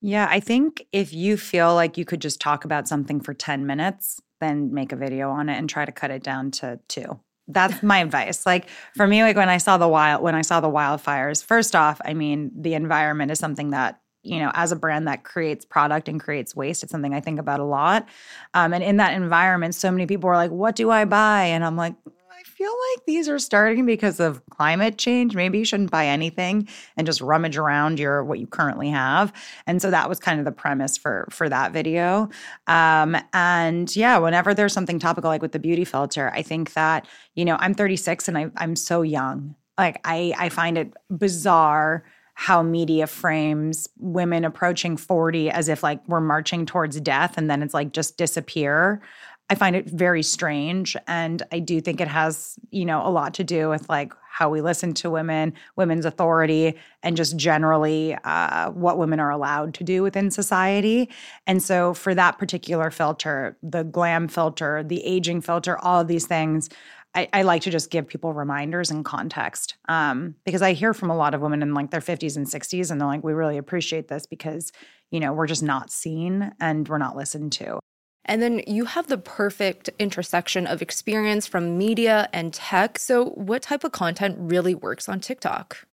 Yeah, 0.00 0.28
I 0.30 0.40
think 0.40 0.86
if 0.92 1.12
you 1.12 1.36
feel 1.36 1.74
like 1.74 1.98
you 1.98 2.04
could 2.04 2.20
just 2.20 2.40
talk 2.40 2.64
about 2.64 2.86
something 2.86 3.20
for 3.20 3.34
10 3.34 3.66
minutes, 3.66 4.20
then 4.40 4.72
make 4.72 4.92
a 4.92 4.96
video 4.96 5.30
on 5.30 5.48
it 5.48 5.58
and 5.58 5.68
try 5.68 5.84
to 5.84 5.92
cut 5.92 6.10
it 6.10 6.22
down 6.22 6.50
to 6.52 6.78
two. 6.88 7.18
That's 7.48 7.82
my 7.82 7.98
advice. 7.98 8.46
Like 8.46 8.68
for 8.94 9.06
me, 9.06 9.22
like 9.22 9.36
when 9.36 9.48
I 9.48 9.58
saw 9.58 9.78
the 9.78 9.88
wild 9.88 10.22
when 10.22 10.34
I 10.34 10.42
saw 10.42 10.60
the 10.60 10.68
wildfires, 10.68 11.42
first 11.44 11.74
off, 11.74 12.00
I 12.04 12.14
mean, 12.14 12.52
the 12.54 12.74
environment 12.74 13.30
is 13.30 13.38
something 13.38 13.70
that 13.70 14.00
you 14.24 14.40
know, 14.40 14.50
as 14.54 14.72
a 14.72 14.76
brand 14.76 15.06
that 15.06 15.22
creates 15.24 15.64
product 15.64 16.08
and 16.08 16.20
creates 16.20 16.54
waste, 16.54 16.82
it's 16.82 16.92
something 16.92 17.14
I 17.14 17.20
think 17.20 17.38
about 17.38 17.60
a 17.60 17.64
lot. 17.64 18.06
Um, 18.52 18.74
and 18.74 18.82
in 18.84 18.96
that 18.98 19.14
environment, 19.14 19.74
so 19.74 19.90
many 19.90 20.06
people 20.06 20.28
are 20.28 20.36
like, 20.36 20.50
"What 20.50 20.76
do 20.76 20.90
I 20.90 21.04
buy?" 21.04 21.44
And 21.44 21.64
I'm 21.64 21.76
like, 21.76 21.94
I 22.38 22.42
feel 22.44 22.70
like 22.70 23.04
these 23.04 23.28
are 23.28 23.40
starting 23.40 23.84
because 23.84 24.20
of 24.20 24.46
climate 24.48 24.96
change. 24.96 25.34
Maybe 25.34 25.58
you 25.58 25.64
shouldn't 25.64 25.90
buy 25.90 26.06
anything 26.06 26.68
and 26.96 27.04
just 27.04 27.20
rummage 27.20 27.56
around 27.56 27.98
your 27.98 28.22
what 28.22 28.38
you 28.38 28.46
currently 28.46 28.90
have. 28.90 29.32
And 29.66 29.82
so 29.82 29.90
that 29.90 30.08
was 30.08 30.20
kind 30.20 30.38
of 30.38 30.44
the 30.44 30.52
premise 30.52 30.96
for 30.96 31.26
for 31.32 31.48
that 31.48 31.72
video. 31.72 32.28
Um, 32.68 33.16
and 33.32 33.94
yeah, 33.96 34.18
whenever 34.18 34.54
there's 34.54 34.72
something 34.72 35.00
topical 35.00 35.28
like 35.28 35.42
with 35.42 35.50
the 35.50 35.58
beauty 35.58 35.84
filter, 35.84 36.30
I 36.32 36.42
think 36.42 36.74
that 36.74 37.08
you 37.34 37.44
know 37.44 37.56
I'm 37.58 37.74
36 37.74 38.28
and 38.28 38.38
I, 38.38 38.50
I'm 38.56 38.76
so 38.76 39.02
young. 39.02 39.56
Like 39.76 40.00
I 40.04 40.32
I 40.38 40.48
find 40.48 40.78
it 40.78 40.92
bizarre 41.10 42.04
how 42.34 42.62
media 42.62 43.08
frames 43.08 43.88
women 43.98 44.44
approaching 44.44 44.96
40 44.96 45.50
as 45.50 45.68
if 45.68 45.82
like 45.82 46.06
we're 46.06 46.20
marching 46.20 46.66
towards 46.66 47.00
death 47.00 47.36
and 47.36 47.50
then 47.50 47.64
it's 47.64 47.74
like 47.74 47.92
just 47.92 48.16
disappear. 48.16 49.02
I 49.50 49.54
find 49.54 49.74
it 49.74 49.86
very 49.86 50.22
strange. 50.22 50.94
And 51.06 51.42
I 51.52 51.58
do 51.58 51.80
think 51.80 52.00
it 52.00 52.08
has, 52.08 52.58
you 52.70 52.84
know, 52.84 53.06
a 53.06 53.08
lot 53.08 53.32
to 53.34 53.44
do 53.44 53.70
with 53.70 53.88
like 53.88 54.12
how 54.30 54.50
we 54.50 54.60
listen 54.60 54.92
to 54.94 55.10
women, 55.10 55.54
women's 55.74 56.04
authority, 56.04 56.74
and 57.02 57.16
just 57.16 57.36
generally 57.36 58.16
uh, 58.24 58.70
what 58.70 58.98
women 58.98 59.20
are 59.20 59.30
allowed 59.30 59.74
to 59.74 59.84
do 59.84 60.02
within 60.02 60.30
society. 60.30 61.08
And 61.46 61.62
so, 61.62 61.94
for 61.94 62.14
that 62.14 62.38
particular 62.38 62.90
filter, 62.90 63.56
the 63.62 63.84
glam 63.84 64.28
filter, 64.28 64.84
the 64.84 65.02
aging 65.04 65.40
filter, 65.40 65.78
all 65.78 66.00
of 66.00 66.08
these 66.08 66.26
things, 66.26 66.68
I, 67.14 67.28
I, 67.32 67.42
like 67.42 67.62
to 67.62 67.70
just 67.70 67.90
give 67.90 68.06
people 68.06 68.34
reminders 68.34 68.90
and 68.90 69.04
context 69.04 69.76
um, 69.88 70.34
because 70.44 70.60
I 70.60 70.74
hear 70.74 70.92
from 70.92 71.10
a 71.10 71.16
lot 71.16 71.34
of 71.34 71.40
women 71.40 71.62
in 71.62 71.72
like 71.72 71.90
their 71.90 72.00
50s 72.00 72.36
and 72.36 72.46
60s, 72.46 72.90
and 72.90 73.00
they're 73.00 73.08
like, 73.08 73.24
we 73.24 73.32
really 73.32 73.56
appreciate 73.56 74.08
this 74.08 74.26
because, 74.26 74.72
you 75.10 75.18
know, 75.18 75.32
we're 75.32 75.46
just 75.46 75.62
not 75.62 75.90
seen 75.90 76.52
and 76.60 76.86
we're 76.86 76.98
not 76.98 77.16
listened 77.16 77.52
to. 77.52 77.80
And 78.24 78.42
then 78.42 78.62
you 78.66 78.84
have 78.84 79.06
the 79.06 79.18
perfect 79.18 79.90
intersection 79.98 80.66
of 80.66 80.82
experience 80.82 81.46
from 81.46 81.78
media 81.78 82.28
and 82.32 82.52
tech. 82.52 82.98
So, 82.98 83.30
what 83.30 83.62
type 83.62 83.84
of 83.84 83.92
content 83.92 84.36
really 84.38 84.74
works 84.74 85.08
on 85.08 85.20
TikTok? 85.20 85.86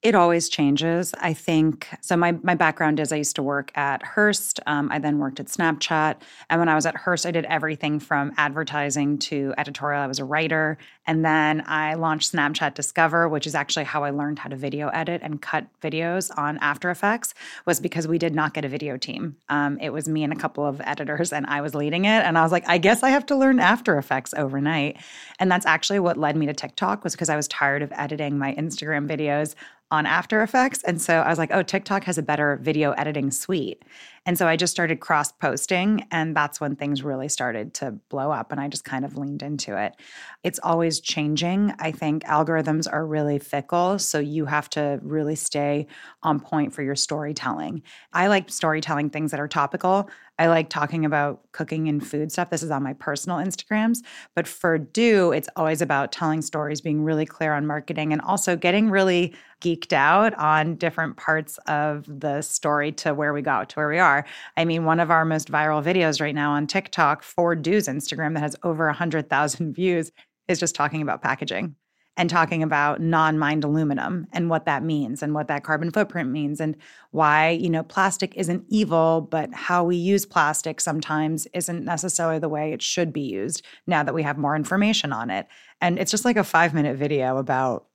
It 0.00 0.14
always 0.14 0.48
changes. 0.48 1.12
I 1.20 1.34
think 1.34 1.88
so. 2.02 2.16
My 2.16 2.30
my 2.44 2.54
background 2.54 3.00
is 3.00 3.10
I 3.10 3.16
used 3.16 3.34
to 3.34 3.42
work 3.42 3.76
at 3.76 4.00
Hearst. 4.04 4.60
Um, 4.64 4.92
I 4.92 5.00
then 5.00 5.18
worked 5.18 5.40
at 5.40 5.46
Snapchat, 5.46 6.18
and 6.48 6.60
when 6.60 6.68
I 6.68 6.76
was 6.76 6.86
at 6.86 6.94
Hearst, 6.94 7.26
I 7.26 7.32
did 7.32 7.44
everything 7.46 7.98
from 7.98 8.32
advertising 8.36 9.18
to 9.18 9.54
editorial. 9.58 10.00
I 10.00 10.06
was 10.06 10.20
a 10.20 10.24
writer, 10.24 10.78
and 11.08 11.24
then 11.24 11.64
I 11.66 11.94
launched 11.94 12.32
Snapchat 12.32 12.74
Discover, 12.74 13.28
which 13.28 13.44
is 13.44 13.56
actually 13.56 13.86
how 13.86 14.04
I 14.04 14.10
learned 14.10 14.38
how 14.38 14.48
to 14.48 14.54
video 14.54 14.86
edit 14.90 15.20
and 15.24 15.42
cut 15.42 15.66
videos 15.82 16.30
on 16.38 16.58
After 16.58 16.90
Effects. 16.90 17.34
Was 17.66 17.80
because 17.80 18.06
we 18.06 18.18
did 18.18 18.36
not 18.36 18.54
get 18.54 18.64
a 18.64 18.68
video 18.68 18.96
team. 18.98 19.36
Um, 19.48 19.78
it 19.80 19.90
was 19.90 20.08
me 20.08 20.22
and 20.22 20.32
a 20.32 20.36
couple 20.36 20.64
of 20.64 20.80
editors, 20.84 21.32
and 21.32 21.44
I 21.46 21.60
was 21.60 21.74
leading 21.74 22.04
it. 22.04 22.22
And 22.22 22.38
I 22.38 22.42
was 22.42 22.52
like, 22.52 22.68
I 22.68 22.78
guess 22.78 23.02
I 23.02 23.10
have 23.10 23.26
to 23.26 23.36
learn 23.36 23.58
After 23.58 23.98
Effects 23.98 24.32
overnight, 24.36 24.98
and 25.40 25.50
that's 25.50 25.66
actually 25.66 25.98
what 25.98 26.16
led 26.16 26.36
me 26.36 26.46
to 26.46 26.54
TikTok. 26.54 27.02
Was 27.02 27.14
because 27.14 27.30
I 27.30 27.34
was 27.34 27.48
tired 27.48 27.82
of 27.82 27.90
editing 27.96 28.38
my 28.38 28.54
Instagram 28.54 29.08
videos 29.08 29.56
on 29.90 30.06
After 30.06 30.42
Effects. 30.42 30.82
And 30.84 31.00
so 31.00 31.20
I 31.20 31.28
was 31.28 31.38
like, 31.38 31.50
oh, 31.52 31.62
TikTok 31.62 32.04
has 32.04 32.18
a 32.18 32.22
better 32.22 32.58
video 32.62 32.92
editing 32.92 33.30
suite. 33.30 33.82
And 34.26 34.36
so 34.36 34.46
I 34.46 34.56
just 34.56 34.72
started 34.72 35.00
cross 35.00 35.32
posting, 35.32 36.06
and 36.10 36.36
that's 36.36 36.60
when 36.60 36.76
things 36.76 37.02
really 37.02 37.28
started 37.28 37.74
to 37.74 37.92
blow 38.10 38.30
up. 38.30 38.52
And 38.52 38.60
I 38.60 38.68
just 38.68 38.84
kind 38.84 39.04
of 39.04 39.16
leaned 39.16 39.42
into 39.42 39.76
it. 39.80 39.94
It's 40.42 40.60
always 40.62 41.00
changing. 41.00 41.72
I 41.78 41.92
think 41.92 42.24
algorithms 42.24 42.86
are 42.90 43.06
really 43.06 43.38
fickle. 43.38 43.98
So 43.98 44.18
you 44.18 44.46
have 44.46 44.68
to 44.70 45.00
really 45.02 45.34
stay 45.34 45.86
on 46.22 46.40
point 46.40 46.72
for 46.72 46.82
your 46.82 46.96
storytelling. 46.96 47.82
I 48.12 48.28
like 48.28 48.50
storytelling 48.50 49.10
things 49.10 49.30
that 49.30 49.40
are 49.40 49.48
topical. 49.48 50.10
I 50.40 50.46
like 50.46 50.68
talking 50.68 51.04
about 51.04 51.40
cooking 51.50 51.88
and 51.88 52.06
food 52.06 52.30
stuff. 52.30 52.50
This 52.50 52.62
is 52.62 52.70
on 52.70 52.84
my 52.84 52.92
personal 52.92 53.38
Instagrams. 53.38 54.04
But 54.36 54.46
for 54.46 54.78
Dieux, 54.78 55.32
it's 55.32 55.48
always 55.56 55.82
about 55.82 56.12
telling 56.12 56.42
stories, 56.42 56.80
being 56.80 57.02
really 57.02 57.26
clear 57.26 57.52
on 57.52 57.66
marketing, 57.66 58.12
and 58.12 58.22
also 58.22 58.54
getting 58.54 58.88
really 58.88 59.34
geeked 59.60 59.92
out 59.92 60.34
on 60.34 60.76
different 60.76 61.16
parts 61.16 61.58
of 61.66 62.04
the 62.06 62.40
story 62.42 62.92
to 62.92 63.12
where 63.12 63.32
we 63.32 63.42
got 63.42 63.68
to 63.70 63.76
where 63.76 63.88
we 63.88 63.98
are. 63.98 64.17
I 64.56 64.64
mean, 64.64 64.84
one 64.84 65.00
of 65.00 65.10
our 65.10 65.24
most 65.24 65.50
viral 65.50 65.82
videos 65.82 66.20
right 66.20 66.34
now 66.34 66.52
on 66.52 66.66
TikTok 66.66 67.22
for 67.22 67.56
Dieux's 67.56 67.88
Instagram 67.88 68.34
that 68.34 68.40
has 68.40 68.56
over 68.62 68.86
100,000 68.86 69.72
views 69.74 70.12
is 70.48 70.58
just 70.58 70.74
talking 70.74 71.02
about 71.02 71.22
packaging 71.22 71.76
and 72.18 72.28
talking 72.28 72.64
about 72.64 73.00
non-mined 73.00 73.62
aluminum 73.62 74.26
and 74.32 74.50
what 74.50 74.66
that 74.66 74.82
means 74.82 75.22
and 75.22 75.34
what 75.34 75.46
that 75.46 75.62
carbon 75.62 75.90
footprint 75.90 76.30
means 76.30 76.60
and 76.60 76.76
why 77.12 77.50
you 77.50 77.70
know 77.70 77.84
plastic 77.84 78.36
isn't 78.36 78.64
evil 78.68 79.20
but 79.20 79.54
how 79.54 79.84
we 79.84 79.96
use 79.96 80.26
plastic 80.26 80.80
sometimes 80.80 81.46
isn't 81.54 81.84
necessarily 81.84 82.40
the 82.40 82.48
way 82.48 82.72
it 82.72 82.82
should 82.82 83.12
be 83.12 83.20
used 83.20 83.64
now 83.86 84.02
that 84.02 84.14
we 84.14 84.24
have 84.24 84.36
more 84.36 84.56
information 84.56 85.12
on 85.12 85.30
it. 85.30 85.46
And 85.80 85.98
it's 85.98 86.10
just 86.10 86.24
like 86.24 86.36
a 86.36 86.44
5 86.44 86.74
minute 86.74 86.96
video 86.96 87.38
about 87.38 87.86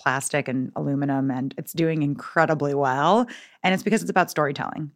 plastic 0.00 0.48
and 0.48 0.72
aluminum 0.76 1.30
and 1.30 1.54
it's 1.56 1.72
doing 1.72 2.02
incredibly 2.02 2.74
well. 2.74 3.26
And 3.62 3.72
it's 3.72 3.82
because 3.82 4.02
it's 4.02 4.10
about 4.10 4.30
storytelling 4.30 4.90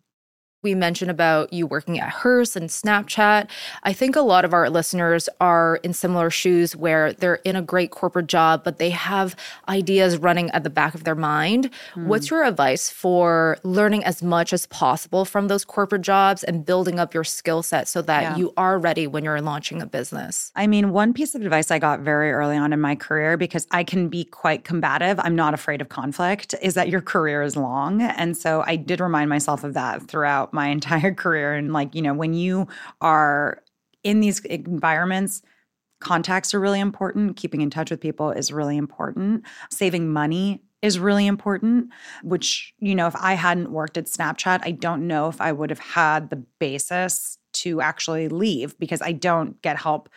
we 0.62 0.74
mentioned 0.74 1.10
about 1.10 1.52
you 1.52 1.66
working 1.66 1.98
at 1.98 2.08
Hearst 2.08 2.54
and 2.54 2.68
Snapchat. 2.68 3.48
I 3.82 3.92
think 3.92 4.14
a 4.14 4.20
lot 4.20 4.44
of 4.44 4.54
our 4.54 4.70
listeners 4.70 5.28
are 5.40 5.76
in 5.82 5.92
similar 5.92 6.30
shoes 6.30 6.76
where 6.76 7.12
they're 7.12 7.36
in 7.36 7.56
a 7.56 7.62
great 7.62 7.90
corporate 7.90 8.28
job, 8.28 8.62
but 8.62 8.78
they 8.78 8.90
have 8.90 9.34
ideas 9.68 10.18
running 10.18 10.50
at 10.50 10.62
the 10.62 10.70
back 10.70 10.94
of 10.94 11.02
their 11.02 11.16
mind. 11.16 11.70
Mm. 11.94 12.06
What's 12.06 12.30
your 12.30 12.44
advice 12.44 12.88
for 12.88 13.58
learning 13.64 14.04
as 14.04 14.22
much 14.22 14.52
as 14.52 14.66
possible 14.66 15.24
from 15.24 15.48
those 15.48 15.64
corporate 15.64 16.02
jobs 16.02 16.44
and 16.44 16.64
building 16.64 17.00
up 17.00 17.12
your 17.12 17.24
skill 17.24 17.62
set 17.62 17.88
so 17.88 18.00
that 18.02 18.22
yeah. 18.22 18.36
you 18.36 18.52
are 18.56 18.78
ready 18.78 19.08
when 19.08 19.24
you're 19.24 19.40
launching 19.40 19.82
a 19.82 19.86
business? 19.86 20.52
I 20.54 20.68
mean, 20.68 20.92
one 20.92 21.12
piece 21.12 21.34
of 21.34 21.42
advice 21.42 21.72
I 21.72 21.80
got 21.80 22.00
very 22.00 22.30
early 22.30 22.56
on 22.56 22.72
in 22.72 22.80
my 22.80 22.94
career, 22.94 23.36
because 23.36 23.66
I 23.72 23.82
can 23.82 24.08
be 24.08 24.24
quite 24.24 24.62
combative, 24.62 25.18
I'm 25.24 25.34
not 25.34 25.54
afraid 25.54 25.80
of 25.80 25.88
conflict, 25.88 26.54
is 26.62 26.74
that 26.74 26.88
your 26.88 27.00
career 27.00 27.42
is 27.42 27.56
long. 27.56 28.00
And 28.00 28.36
so 28.36 28.62
I 28.64 28.76
did 28.76 29.00
remind 29.00 29.28
myself 29.28 29.64
of 29.64 29.74
that 29.74 30.06
throughout 30.06 30.51
my 30.52 30.68
entire 30.76 31.14
career. 31.14 31.54
And 31.54 31.72
like, 31.72 31.94
you 31.94 32.02
know, 32.02 32.14
when 32.14 32.34
you 32.34 32.68
are 33.00 33.62
in 34.04 34.20
these 34.20 34.40
environments, 34.40 35.42
contacts 36.00 36.52
are 36.52 36.60
really 36.60 36.80
important. 36.80 37.36
Keeping 37.36 37.60
in 37.60 37.70
touch 37.70 37.90
with 37.90 38.00
people 38.00 38.30
is 38.30 38.52
really 38.52 38.76
important. 38.76 39.44
Saving 39.70 40.08
money 40.12 40.62
is 40.82 40.98
really 40.98 41.28
important, 41.28 41.90
which, 42.24 42.74
you 42.80 42.94
know, 42.94 43.06
if 43.06 43.14
I 43.16 43.34
hadn't 43.34 43.70
worked 43.70 43.96
at 43.96 44.06
Snapchat, 44.06 44.60
I 44.64 44.72
don't 44.72 45.06
know 45.06 45.28
if 45.28 45.40
I 45.40 45.52
would 45.52 45.70
have 45.70 45.78
had 45.78 46.28
the 46.28 46.42
basis 46.58 47.38
to 47.52 47.80
actually 47.80 48.28
leave 48.28 48.76
because 48.78 49.00
I 49.00 49.12
don't 49.12 49.60
get 49.62 49.78
help 49.78 50.08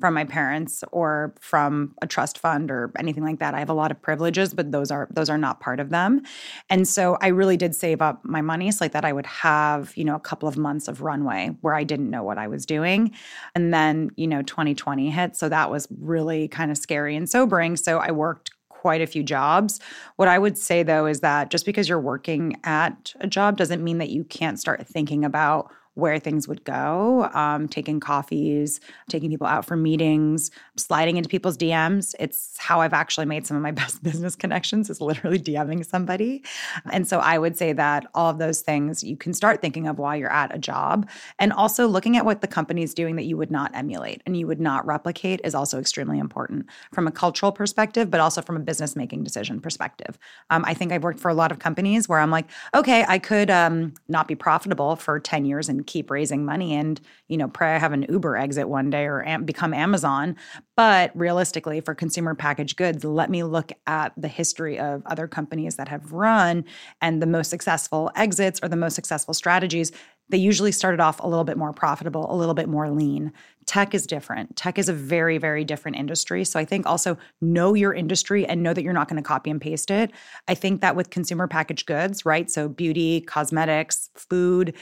from 0.00 0.14
my 0.14 0.24
parents 0.24 0.82
or 0.92 1.34
from 1.40 1.94
a 2.02 2.06
trust 2.06 2.38
fund 2.38 2.70
or 2.70 2.90
anything 2.98 3.22
like 3.22 3.38
that. 3.38 3.54
I 3.54 3.58
have 3.58 3.68
a 3.68 3.74
lot 3.74 3.90
of 3.90 4.00
privileges, 4.00 4.54
but 4.54 4.72
those 4.72 4.90
are 4.90 5.08
those 5.10 5.28
are 5.28 5.38
not 5.38 5.60
part 5.60 5.78
of 5.78 5.90
them. 5.90 6.22
And 6.68 6.88
so 6.88 7.18
I 7.20 7.28
really 7.28 7.56
did 7.56 7.74
save 7.74 8.00
up 8.02 8.24
my 8.24 8.40
money 8.40 8.70
so 8.70 8.84
like 8.84 8.92
that 8.92 9.04
I 9.04 9.12
would 9.12 9.26
have, 9.26 9.96
you 9.96 10.04
know, 10.04 10.16
a 10.16 10.20
couple 10.20 10.48
of 10.48 10.56
months 10.56 10.88
of 10.88 11.02
runway 11.02 11.56
where 11.60 11.74
I 11.74 11.84
didn't 11.84 12.10
know 12.10 12.22
what 12.22 12.38
I 12.38 12.48
was 12.48 12.66
doing. 12.66 13.12
And 13.54 13.72
then, 13.72 14.10
you 14.16 14.26
know, 14.26 14.42
2020 14.42 15.10
hit, 15.10 15.36
so 15.36 15.48
that 15.48 15.70
was 15.70 15.86
really 16.00 16.48
kind 16.48 16.70
of 16.70 16.78
scary 16.78 17.14
and 17.14 17.28
sobering. 17.28 17.76
So 17.76 17.98
I 17.98 18.10
worked 18.10 18.50
quite 18.80 19.02
a 19.02 19.06
few 19.06 19.22
jobs. 19.22 19.78
What 20.16 20.28
I 20.28 20.38
would 20.38 20.56
say 20.56 20.82
though 20.82 21.04
is 21.04 21.20
that 21.20 21.50
just 21.50 21.66
because 21.66 21.88
you're 21.88 22.00
working 22.00 22.58
at 22.64 23.12
a 23.20 23.26
job 23.26 23.58
doesn't 23.58 23.84
mean 23.84 23.98
that 23.98 24.08
you 24.08 24.24
can't 24.24 24.58
start 24.58 24.86
thinking 24.86 25.22
about 25.24 25.70
where 26.00 26.18
things 26.18 26.48
would 26.48 26.64
go, 26.64 27.30
um, 27.34 27.68
taking 27.68 28.00
coffees, 28.00 28.80
taking 29.08 29.30
people 29.30 29.46
out 29.46 29.64
for 29.64 29.76
meetings, 29.76 30.50
sliding 30.76 31.16
into 31.16 31.28
people's 31.28 31.56
DMs. 31.56 32.14
It's 32.18 32.56
how 32.58 32.80
I've 32.80 32.92
actually 32.92 33.26
made 33.26 33.46
some 33.46 33.56
of 33.56 33.62
my 33.62 33.70
best 33.80 34.02
business 34.02 34.34
connections 34.34 34.90
is 34.90 35.00
literally 35.00 35.38
DMing 35.38 35.84
somebody. 35.86 36.42
And 36.90 37.06
so 37.06 37.20
I 37.20 37.38
would 37.38 37.56
say 37.56 37.72
that 37.74 38.06
all 38.14 38.30
of 38.30 38.38
those 38.38 38.60
things 38.60 39.04
you 39.04 39.16
can 39.16 39.32
start 39.32 39.60
thinking 39.60 39.86
of 39.86 39.98
while 39.98 40.16
you're 40.16 40.32
at 40.32 40.54
a 40.54 40.58
job. 40.58 41.08
And 41.38 41.52
also 41.52 41.86
looking 41.86 42.16
at 42.16 42.24
what 42.24 42.40
the 42.40 42.48
company 42.48 42.82
is 42.82 42.94
doing 42.94 43.16
that 43.16 43.24
you 43.24 43.36
would 43.36 43.50
not 43.50 43.70
emulate 43.74 44.22
and 44.26 44.36
you 44.36 44.46
would 44.46 44.60
not 44.60 44.86
replicate 44.86 45.40
is 45.44 45.54
also 45.54 45.78
extremely 45.78 46.18
important 46.18 46.66
from 46.92 47.06
a 47.06 47.12
cultural 47.12 47.52
perspective, 47.52 48.10
but 48.10 48.20
also 48.20 48.42
from 48.42 48.56
a 48.56 48.60
business 48.60 48.96
making 48.96 49.22
decision 49.22 49.60
perspective. 49.60 50.18
Um, 50.50 50.64
I 50.66 50.74
think 50.74 50.92
I've 50.92 51.04
worked 51.04 51.20
for 51.20 51.28
a 51.28 51.34
lot 51.34 51.52
of 51.52 51.58
companies 51.58 52.08
where 52.08 52.18
I'm 52.18 52.30
like, 52.30 52.46
okay, 52.74 53.04
I 53.06 53.18
could 53.18 53.50
um, 53.50 53.94
not 54.08 54.26
be 54.26 54.34
profitable 54.34 54.96
for 54.96 55.20
10 55.20 55.44
years 55.44 55.68
and 55.68 55.86
keep 55.90 56.10
raising 56.10 56.44
money 56.44 56.72
and 56.74 57.00
you 57.26 57.36
know 57.36 57.48
pray 57.48 57.74
I 57.74 57.78
have 57.78 57.92
an 57.92 58.06
Uber 58.08 58.36
exit 58.36 58.68
one 58.68 58.90
day 58.90 59.04
or 59.04 59.26
am- 59.26 59.44
become 59.44 59.74
Amazon. 59.74 60.36
But 60.76 61.10
realistically, 61.14 61.80
for 61.80 61.94
consumer 61.94 62.34
packaged 62.34 62.76
goods, 62.76 63.04
let 63.04 63.28
me 63.28 63.42
look 63.42 63.72
at 63.86 64.12
the 64.16 64.28
history 64.28 64.78
of 64.78 65.02
other 65.04 65.26
companies 65.26 65.76
that 65.76 65.88
have 65.88 66.12
run 66.12 66.64
and 67.02 67.20
the 67.20 67.26
most 67.26 67.50
successful 67.50 68.10
exits 68.14 68.60
or 68.62 68.68
the 68.68 68.76
most 68.76 68.94
successful 68.94 69.34
strategies. 69.34 69.90
They 70.30 70.38
usually 70.38 70.70
started 70.70 71.00
off 71.00 71.18
a 71.20 71.26
little 71.26 71.44
bit 71.44 71.58
more 71.58 71.72
profitable, 71.72 72.32
a 72.32 72.36
little 72.36 72.54
bit 72.54 72.68
more 72.68 72.88
lean. 72.88 73.32
Tech 73.66 73.94
is 73.94 74.06
different. 74.06 74.54
Tech 74.54 74.78
is 74.78 74.88
a 74.88 74.92
very, 74.92 75.38
very 75.38 75.64
different 75.64 75.96
industry. 75.96 76.44
So 76.44 76.58
I 76.60 76.64
think 76.64 76.86
also 76.86 77.18
know 77.40 77.74
your 77.74 77.92
industry 77.92 78.46
and 78.46 78.62
know 78.62 78.72
that 78.72 78.82
you're 78.84 78.92
not 78.92 79.08
going 79.08 79.20
to 79.20 79.26
copy 79.26 79.50
and 79.50 79.60
paste 79.60 79.90
it. 79.90 80.12
I 80.46 80.54
think 80.54 80.80
that 80.80 80.94
with 80.94 81.10
consumer 81.10 81.48
packaged 81.48 81.86
goods, 81.86 82.24
right? 82.24 82.48
So 82.48 82.68
beauty, 82.68 83.20
cosmetics, 83.22 84.08
food, 84.14 84.74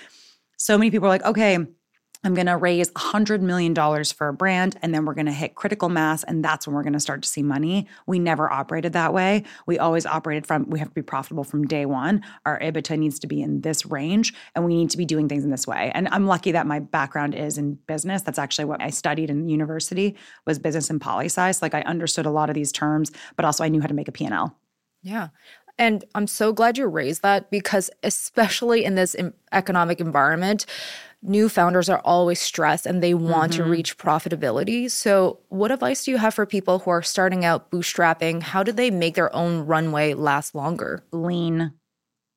so 0.58 0.76
many 0.76 0.90
people 0.90 1.06
are 1.06 1.10
like, 1.10 1.24
okay, 1.24 1.58
I'm 2.24 2.34
going 2.34 2.46
to 2.48 2.56
raise 2.56 2.90
$100 2.90 3.40
million 3.42 3.74
for 4.04 4.28
a 4.28 4.32
brand 4.32 4.76
and 4.82 4.92
then 4.92 5.04
we're 5.04 5.14
going 5.14 5.26
to 5.26 5.32
hit 5.32 5.54
critical 5.54 5.88
mass 5.88 6.24
and 6.24 6.44
that's 6.44 6.66
when 6.66 6.74
we're 6.74 6.82
going 6.82 6.94
to 6.94 7.00
start 7.00 7.22
to 7.22 7.28
see 7.28 7.44
money. 7.44 7.86
We 8.08 8.18
never 8.18 8.52
operated 8.52 8.92
that 8.94 9.14
way. 9.14 9.44
We 9.66 9.78
always 9.78 10.04
operated 10.04 10.44
from, 10.44 10.68
we 10.68 10.80
have 10.80 10.88
to 10.88 10.94
be 10.94 11.02
profitable 11.02 11.44
from 11.44 11.64
day 11.64 11.86
one. 11.86 12.24
Our 12.44 12.58
EBITDA 12.58 12.98
needs 12.98 13.20
to 13.20 13.28
be 13.28 13.40
in 13.40 13.60
this 13.60 13.86
range 13.86 14.34
and 14.56 14.64
we 14.64 14.74
need 14.74 14.90
to 14.90 14.96
be 14.96 15.04
doing 15.04 15.28
things 15.28 15.44
in 15.44 15.52
this 15.52 15.66
way. 15.66 15.92
And 15.94 16.08
I'm 16.08 16.26
lucky 16.26 16.50
that 16.52 16.66
my 16.66 16.80
background 16.80 17.36
is 17.36 17.56
in 17.56 17.74
business. 17.86 18.22
That's 18.22 18.38
actually 18.38 18.64
what 18.64 18.82
I 18.82 18.90
studied 18.90 19.30
in 19.30 19.48
university 19.48 20.16
was 20.44 20.58
business 20.58 20.90
and 20.90 21.00
poli 21.00 21.26
sci. 21.26 21.52
Like 21.62 21.74
I 21.74 21.82
understood 21.82 22.26
a 22.26 22.30
lot 22.30 22.50
of 22.50 22.54
these 22.54 22.72
terms, 22.72 23.12
but 23.36 23.44
also 23.44 23.62
I 23.62 23.68
knew 23.68 23.80
how 23.80 23.86
to 23.86 23.94
make 23.94 24.08
a 24.08 24.12
P&L. 24.12 24.58
Yeah. 25.02 25.28
And 25.78 26.04
I'm 26.14 26.26
so 26.26 26.52
glad 26.52 26.76
you 26.76 26.86
raised 26.86 27.22
that 27.22 27.50
because, 27.50 27.90
especially 28.02 28.84
in 28.84 28.96
this 28.96 29.14
economic 29.52 30.00
environment, 30.00 30.66
new 31.22 31.48
founders 31.48 31.88
are 31.88 32.00
always 32.04 32.40
stressed 32.40 32.86
and 32.86 33.02
they 33.02 33.14
want 33.14 33.52
mm-hmm. 33.52 33.64
to 33.64 33.70
reach 33.70 33.98
profitability. 33.98 34.90
So, 34.90 35.38
what 35.48 35.70
advice 35.70 36.04
do 36.04 36.10
you 36.10 36.18
have 36.18 36.34
for 36.34 36.46
people 36.46 36.80
who 36.80 36.90
are 36.90 37.02
starting 37.02 37.44
out 37.44 37.70
bootstrapping? 37.70 38.42
How 38.42 38.62
do 38.62 38.72
they 38.72 38.90
make 38.90 39.14
their 39.14 39.34
own 39.34 39.66
runway 39.66 40.14
last 40.14 40.54
longer? 40.54 41.04
Lean, 41.12 41.72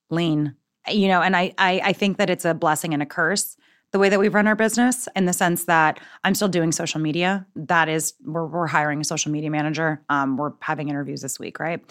lean. 0.10 0.56
You 0.90 1.08
know, 1.08 1.22
and 1.22 1.36
I, 1.36 1.54
I, 1.58 1.82
I 1.86 1.94
think 1.94 2.18
that 2.18 2.30
it's 2.30 2.46
a 2.46 2.54
blessing 2.54 2.94
and 2.94 3.04
a 3.04 3.06
curse 3.06 3.56
the 3.92 4.00
way 4.00 4.10
that 4.10 4.20
we 4.20 4.30
run 4.30 4.48
our 4.48 4.56
business 4.56 5.08
in 5.16 5.26
the 5.26 5.34
sense 5.34 5.66
that 5.66 6.00
I'm 6.24 6.34
still 6.34 6.48
doing 6.48 6.72
social 6.72 7.02
media. 7.02 7.46
That 7.56 7.90
is, 7.90 8.14
we're, 8.24 8.46
we're 8.46 8.68
hiring 8.68 9.02
a 9.02 9.04
social 9.04 9.32
media 9.32 9.50
manager. 9.50 10.02
Um, 10.10 10.38
we're 10.38 10.54
having 10.62 10.90
interviews 10.90 11.22
this 11.22 11.40
week, 11.40 11.60
right? 11.60 11.82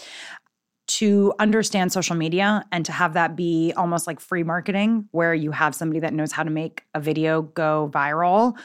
To 0.99 1.33
understand 1.39 1.93
social 1.93 2.17
media 2.17 2.65
and 2.73 2.85
to 2.85 2.93
have 2.93 3.13
that 3.13 3.37
be 3.37 3.73
almost 3.77 4.09
like 4.09 4.19
free 4.19 4.43
marketing, 4.43 5.09
where 5.13 5.33
you 5.33 5.53
have 5.53 5.75
somebody 5.75 6.01
that 6.01 6.13
knows 6.13 6.33
how 6.33 6.43
to 6.43 6.51
make 6.51 6.85
a 6.95 7.01
video 7.01 7.43
go 7.43 7.89
viral, 7.95 8.59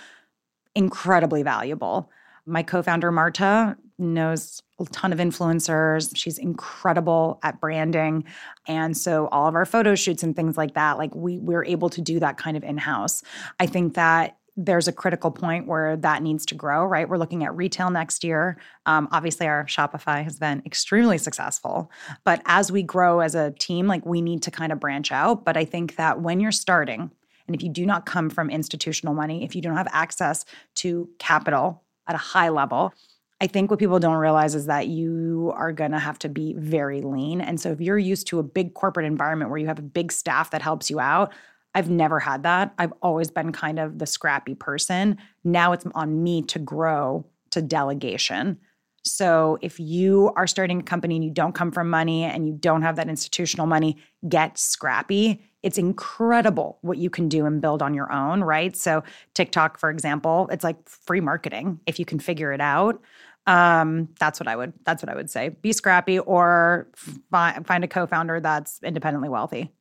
incredibly 0.73 1.43
valuable. 1.43 2.09
My 2.47 2.63
co 2.63 2.81
founder, 2.81 3.11
Marta, 3.11 3.77
knows 3.99 4.63
a 4.79 4.85
ton 4.85 5.13
of 5.13 5.19
influencers. 5.19 6.15
She's 6.15 6.39
incredible 6.39 7.39
at 7.43 7.61
branding. 7.61 8.25
And 8.67 8.97
so 8.97 9.27
all 9.27 9.47
of 9.47 9.53
our 9.53 9.65
photo 9.65 9.93
shoots 9.93 10.23
and 10.23 10.35
things 10.35 10.57
like 10.57 10.73
that, 10.73 10.97
like 10.97 11.13
we 11.13 11.37
we're 11.37 11.63
able 11.65 11.89
to 11.91 12.01
do 12.01 12.19
that 12.21 12.37
kind 12.37 12.57
of 12.57 12.63
in-house. 12.63 13.23
I 13.59 13.67
think 13.67 13.93
that 13.93 14.37
there's 14.57 14.87
a 14.87 14.93
critical 14.93 15.31
point 15.31 15.67
where 15.67 15.97
that 15.97 16.23
needs 16.23 16.45
to 16.45 16.55
grow, 16.55 16.85
right? 16.85 17.09
We're 17.09 17.17
looking 17.17 17.43
at 17.43 17.55
retail 17.55 17.89
next 17.89 18.23
year. 18.23 18.57
Um, 18.85 19.09
obviously, 19.11 19.47
our 19.47 19.65
Shopify 19.65 20.23
has 20.23 20.39
been 20.39 20.61
extremely 20.65 21.17
successful. 21.17 21.91
But 22.23 22.41
as 22.45 22.71
we 22.71 22.81
grow 22.81 23.19
as 23.19 23.35
a 23.35 23.51
team, 23.51 23.87
like 23.87 24.05
we 24.05 24.21
need 24.21 24.41
to 24.43 24.51
kind 24.51 24.71
of 24.71 24.79
branch 24.79 25.11
out. 25.11 25.43
But 25.43 25.57
I 25.57 25.65
think 25.65 25.97
that 25.97 26.21
when 26.21 26.39
you're 26.39 26.53
starting, 26.53 27.11
and 27.47 27.55
if 27.55 27.61
you 27.61 27.69
do 27.69 27.85
not 27.85 28.05
come 28.05 28.29
from 28.29 28.49
institutional 28.49 29.13
money, 29.13 29.43
if 29.43 29.55
you 29.55 29.61
don't 29.61 29.75
have 29.75 29.89
access 29.91 30.45
to 30.75 31.09
capital 31.19 31.83
at 32.07 32.15
a 32.15 32.19
high 32.19 32.49
level, 32.49 32.93
I 33.41 33.47
think 33.47 33.69
what 33.69 33.79
people 33.79 33.99
don't 33.99 34.15
realize 34.15 34.55
is 34.55 34.67
that 34.67 34.87
you 34.87 35.51
are 35.55 35.73
going 35.73 35.91
to 35.91 35.99
have 35.99 36.17
to 36.19 36.29
be 36.29 36.53
very 36.53 37.01
lean. 37.01 37.41
And 37.41 37.59
so 37.59 37.71
if 37.71 37.81
you're 37.81 37.97
used 37.97 38.27
to 38.27 38.39
a 38.39 38.43
big 38.43 38.73
corporate 38.73 39.05
environment 39.05 39.51
where 39.51 39.59
you 39.59 39.67
have 39.67 39.79
a 39.79 39.83
big 39.83 40.13
staff 40.13 40.51
that 40.51 40.61
helps 40.61 40.89
you 40.89 41.01
out, 41.01 41.33
I've 41.75 41.89
never 41.89 42.19
had 42.19 42.43
that. 42.43 42.73
I've 42.79 42.93
always 43.01 43.29
been 43.29 43.51
kind 43.51 43.77
of 43.77 43.99
the 43.99 44.07
scrappy 44.07 44.55
person. 44.55 45.17
Now 45.43 45.73
it's 45.73 45.85
on 45.93 46.23
me 46.23 46.41
to 46.43 46.57
grow 46.57 47.25
to 47.51 47.61
delegation. 47.61 48.59
So 49.03 49.59
if 49.61 49.79
you 49.79 50.31
are 50.35 50.47
starting 50.47 50.79
a 50.79 50.83
company 50.83 51.15
and 51.15 51.23
you 51.23 51.29
don't 51.29 51.53
come 51.53 51.71
from 51.71 51.89
money 51.89 52.23
and 52.23 52.47
you 52.47 52.53
don't 52.53 52.81
have 52.81 52.95
that 52.95 53.07
institutional 53.07 53.67
money, 53.67 53.97
get 54.27 54.57
scrappy. 54.57 55.43
It's 55.61 55.77
incredible 55.77 56.79
what 56.81 56.97
you 56.97 57.09
can 57.09 57.29
do 57.29 57.45
and 57.45 57.61
build 57.61 57.83
on 57.83 57.93
your 57.93 58.11
own, 58.11 58.43
right? 58.43 58.75
So 58.75 59.03
TikTok, 59.35 59.77
for 59.79 59.91
example, 59.91 60.47
it's 60.51 60.63
like 60.63 60.89
free 60.89 61.21
marketing 61.21 61.79
if 61.85 61.99
you 61.99 62.05
can 62.05 62.19
figure 62.19 62.51
it 62.51 62.61
out. 62.61 63.01
Um, 63.47 64.09
that's 64.19 64.39
what 64.39 64.47
I 64.47 64.55
would 64.55 64.73
that's 64.85 65.03
what 65.03 65.09
I 65.09 65.15
would 65.15 65.29
say. 65.29 65.49
Be 65.49 65.71
scrappy 65.71 66.17
or 66.17 66.87
fi- 66.95 67.59
find 67.63 67.83
a 67.83 67.87
co-founder 67.87 68.39
that's 68.39 68.79
independently 68.81 69.29
wealthy. 69.29 69.71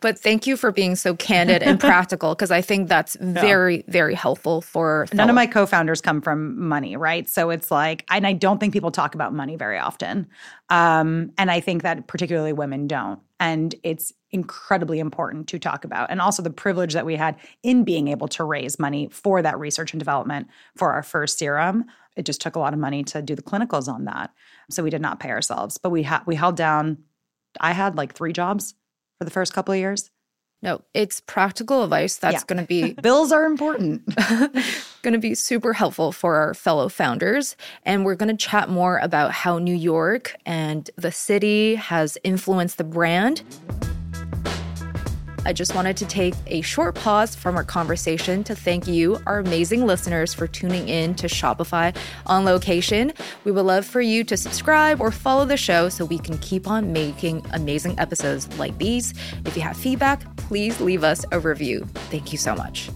But 0.00 0.18
thank 0.18 0.46
you 0.46 0.56
for 0.56 0.72
being 0.72 0.96
so 0.96 1.14
candid 1.14 1.62
and 1.62 1.78
practical 1.90 2.34
because 2.34 2.50
I 2.50 2.60
think 2.60 2.88
that's 2.88 3.16
very, 3.20 3.84
very 3.88 4.14
helpful 4.14 4.60
for. 4.60 5.06
None 5.12 5.18
fellow- 5.18 5.30
of 5.30 5.34
my 5.34 5.46
co 5.46 5.66
founders 5.66 6.00
come 6.00 6.20
from 6.20 6.68
money, 6.68 6.96
right? 6.96 7.28
So 7.28 7.50
it's 7.50 7.70
like, 7.70 8.04
and 8.10 8.26
I 8.26 8.32
don't 8.32 8.58
think 8.58 8.72
people 8.72 8.90
talk 8.90 9.14
about 9.14 9.34
money 9.34 9.56
very 9.56 9.78
often. 9.78 10.28
Um, 10.68 11.32
and 11.38 11.50
I 11.50 11.60
think 11.60 11.82
that 11.82 12.06
particularly 12.06 12.52
women 12.52 12.86
don't. 12.86 13.20
And 13.38 13.74
it's 13.82 14.12
incredibly 14.30 15.00
important 15.00 15.48
to 15.48 15.58
talk 15.58 15.84
about. 15.84 16.10
And 16.10 16.20
also 16.20 16.42
the 16.42 16.50
privilege 16.50 16.92
that 16.92 17.06
we 17.06 17.16
had 17.16 17.36
in 17.62 17.84
being 17.84 18.08
able 18.08 18.28
to 18.28 18.44
raise 18.44 18.78
money 18.78 19.08
for 19.10 19.42
that 19.42 19.58
research 19.58 19.92
and 19.92 19.98
development 19.98 20.48
for 20.76 20.92
our 20.92 21.02
first 21.02 21.38
serum. 21.38 21.86
It 22.16 22.26
just 22.26 22.40
took 22.40 22.54
a 22.54 22.58
lot 22.58 22.72
of 22.72 22.78
money 22.78 23.02
to 23.04 23.22
do 23.22 23.34
the 23.34 23.42
clinicals 23.42 23.88
on 23.88 24.04
that. 24.04 24.30
So 24.68 24.82
we 24.82 24.90
did 24.90 25.00
not 25.00 25.20
pay 25.20 25.30
ourselves, 25.30 25.78
but 25.78 25.90
we 25.90 26.02
had 26.02 26.22
we 26.26 26.34
held 26.34 26.56
down 26.56 26.98
I 27.60 27.72
had 27.72 27.96
like 27.96 28.14
three 28.14 28.32
jobs 28.32 28.74
for 29.20 29.24
the 29.26 29.30
first 29.30 29.52
couple 29.52 29.72
of 29.72 29.78
years? 29.78 30.10
No, 30.62 30.82
it's 30.94 31.20
practical 31.20 31.84
advice 31.84 32.16
that's 32.16 32.34
yeah. 32.34 32.42
going 32.46 32.60
to 32.60 32.66
be 32.66 32.92
bills 33.02 33.32
are 33.32 33.44
important. 33.44 34.02
going 35.02 35.12
to 35.12 35.18
be 35.18 35.34
super 35.34 35.74
helpful 35.74 36.10
for 36.10 36.36
our 36.36 36.54
fellow 36.54 36.88
founders 36.88 37.54
and 37.84 38.04
we're 38.04 38.14
going 38.14 38.34
to 38.34 38.46
chat 38.46 38.68
more 38.68 38.98
about 38.98 39.30
how 39.30 39.58
New 39.58 39.74
York 39.74 40.36
and 40.44 40.90
the 40.96 41.12
city 41.12 41.74
has 41.76 42.18
influenced 42.24 42.78
the 42.78 42.84
brand. 42.84 43.42
I 45.46 45.54
just 45.54 45.74
wanted 45.74 45.96
to 45.96 46.06
take 46.06 46.34
a 46.46 46.60
short 46.60 46.94
pause 46.94 47.34
from 47.34 47.56
our 47.56 47.64
conversation 47.64 48.44
to 48.44 48.54
thank 48.54 48.86
you, 48.86 49.18
our 49.26 49.38
amazing 49.38 49.86
listeners, 49.86 50.34
for 50.34 50.46
tuning 50.46 50.88
in 50.88 51.14
to 51.14 51.28
Shopify 51.28 51.96
on 52.26 52.44
location. 52.44 53.12
We 53.44 53.52
would 53.52 53.64
love 53.64 53.86
for 53.86 54.02
you 54.02 54.22
to 54.24 54.36
subscribe 54.36 55.00
or 55.00 55.10
follow 55.10 55.46
the 55.46 55.56
show 55.56 55.88
so 55.88 56.04
we 56.04 56.18
can 56.18 56.36
keep 56.38 56.68
on 56.68 56.92
making 56.92 57.44
amazing 57.52 57.98
episodes 57.98 58.46
like 58.58 58.76
these. 58.76 59.14
If 59.46 59.56
you 59.56 59.62
have 59.62 59.76
feedback, 59.76 60.36
please 60.36 60.78
leave 60.80 61.04
us 61.04 61.24
a 61.32 61.40
review. 61.40 61.86
Thank 62.10 62.32
you 62.32 62.38
so 62.38 62.54
much. 62.54 62.90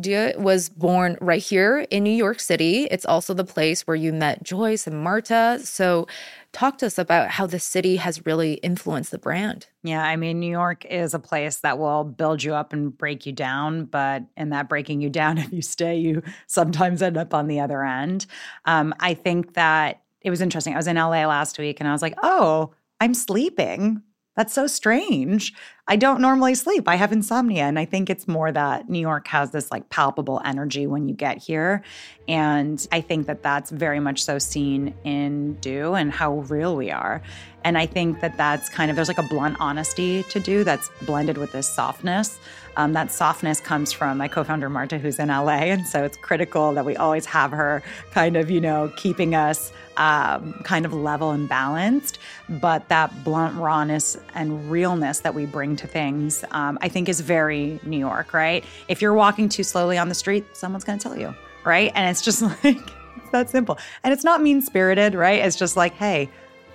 Dieux 0.00 0.36
was 0.38 0.68
born 0.70 1.16
right 1.20 1.42
here 1.42 1.86
in 1.90 2.02
New 2.02 2.10
York 2.10 2.40
City. 2.40 2.88
It's 2.90 3.06
also 3.06 3.32
the 3.32 3.44
place 3.44 3.86
where 3.86 3.94
you 3.94 4.12
met 4.12 4.42
Joyce 4.42 4.86
and 4.86 4.98
Marta. 5.02 5.60
So, 5.62 6.08
talk 6.54 6.78
to 6.78 6.86
us 6.86 6.98
about 6.98 7.30
how 7.30 7.46
the 7.46 7.58
city 7.58 7.96
has 7.96 8.24
really 8.24 8.54
influenced 8.54 9.10
the 9.10 9.18
brand. 9.18 9.66
Yeah, 9.82 10.02
I 10.02 10.16
mean, 10.16 10.40
New 10.40 10.50
York 10.50 10.86
is 10.86 11.12
a 11.12 11.18
place 11.18 11.58
that 11.58 11.78
will 11.78 12.04
build 12.04 12.42
you 12.42 12.54
up 12.54 12.72
and 12.72 12.96
break 12.96 13.26
you 13.26 13.32
down. 13.32 13.84
But 13.84 14.22
in 14.36 14.50
that 14.50 14.68
breaking 14.68 15.02
you 15.02 15.10
down, 15.10 15.36
if 15.38 15.52
you 15.52 15.60
stay, 15.60 15.98
you 15.98 16.22
sometimes 16.46 17.02
end 17.02 17.18
up 17.18 17.34
on 17.34 17.48
the 17.48 17.60
other 17.60 17.84
end. 17.84 18.26
Um, 18.64 18.94
I 19.00 19.14
think 19.14 19.54
that 19.54 20.02
it 20.22 20.30
was 20.30 20.40
interesting. 20.40 20.72
I 20.72 20.78
was 20.78 20.86
in 20.86 20.96
LA 20.96 21.26
last 21.26 21.58
week 21.58 21.80
and 21.80 21.88
I 21.88 21.92
was 21.92 22.00
like, 22.00 22.14
oh, 22.22 22.72
I'm 23.00 23.12
sleeping 23.12 24.02
that's 24.36 24.52
so 24.52 24.66
strange. 24.66 25.54
I 25.86 25.96
don't 25.96 26.20
normally 26.20 26.54
sleep. 26.54 26.88
I 26.88 26.96
have 26.96 27.12
insomnia. 27.12 27.64
And 27.64 27.78
I 27.78 27.84
think 27.84 28.10
it's 28.10 28.26
more 28.26 28.50
that 28.50 28.88
New 28.88 28.98
York 28.98 29.28
has 29.28 29.50
this 29.50 29.70
like 29.70 29.90
palpable 29.90 30.40
energy 30.44 30.86
when 30.86 31.06
you 31.08 31.14
get 31.14 31.38
here. 31.38 31.82
And 32.26 32.84
I 32.90 33.00
think 33.00 33.26
that 33.26 33.42
that's 33.42 33.70
very 33.70 34.00
much 34.00 34.24
so 34.24 34.38
seen 34.38 34.94
in 35.04 35.54
Dieux 35.60 35.94
and 35.94 36.10
how 36.10 36.38
real 36.40 36.74
we 36.74 36.90
are. 36.90 37.22
And 37.64 37.78
I 37.78 37.86
think 37.86 38.20
that 38.20 38.36
that's 38.36 38.68
kind 38.68 38.90
of, 38.90 38.96
there's 38.96 39.08
like 39.08 39.18
a 39.18 39.22
blunt 39.22 39.56
honesty 39.58 40.22
to 40.24 40.38
Dieux 40.38 40.64
that's 40.64 40.90
blended 41.02 41.38
with 41.38 41.52
this 41.52 41.66
softness. 41.66 42.38
Um, 42.76 42.92
that 42.92 43.10
softness 43.10 43.60
comes 43.60 43.92
from 43.92 44.18
my 44.18 44.28
co-founder 44.28 44.68
Marta, 44.68 44.98
who's 44.98 45.18
in 45.18 45.28
LA, 45.28 45.70
and 45.70 45.86
so 45.86 46.04
it's 46.04 46.16
critical 46.16 46.72
that 46.74 46.84
we 46.84 46.96
always 46.96 47.24
have 47.26 47.52
her 47.52 47.82
kind 48.10 48.36
of, 48.36 48.50
you 48.50 48.60
know, 48.60 48.92
keeping 48.96 49.34
us 49.34 49.72
um, 49.96 50.54
kind 50.64 50.84
of 50.84 50.92
level 50.92 51.30
and 51.30 51.48
balanced. 51.48 52.18
But 52.48 52.88
that 52.88 53.24
blunt 53.24 53.56
rawness 53.56 54.18
and 54.34 54.70
realness 54.70 55.20
that 55.20 55.34
we 55.34 55.46
bring 55.46 55.76
to 55.76 55.86
things, 55.86 56.44
um, 56.50 56.78
I 56.80 56.88
think, 56.88 57.08
is 57.08 57.20
very 57.20 57.78
New 57.84 57.98
York, 57.98 58.34
right? 58.34 58.64
If 58.88 59.00
you're 59.00 59.14
walking 59.14 59.48
too 59.48 59.62
slowly 59.62 59.96
on 59.96 60.08
the 60.08 60.14
street, 60.14 60.44
someone's 60.52 60.84
going 60.84 60.98
to 60.98 61.02
tell 61.02 61.18
you, 61.18 61.32
right? 61.64 61.92
And 61.94 62.10
it's 62.10 62.22
just 62.22 62.42
like 62.64 62.76
it's 63.16 63.30
that 63.30 63.50
simple, 63.50 63.78
and 64.02 64.12
it's 64.12 64.24
not 64.24 64.42
mean 64.42 64.60
spirited, 64.60 65.14
right? 65.14 65.44
It's 65.44 65.56
just 65.56 65.76
like, 65.76 65.94
hey, 65.94 66.28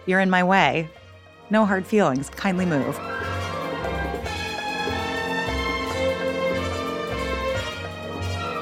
you're 0.05 0.19
in 0.19 0.29
my 0.29 0.43
way. 0.43 0.89
No 1.49 1.65
hard 1.65 1.85
feelings. 1.85 2.29
Kindly 2.29 2.65
move. 2.65 2.99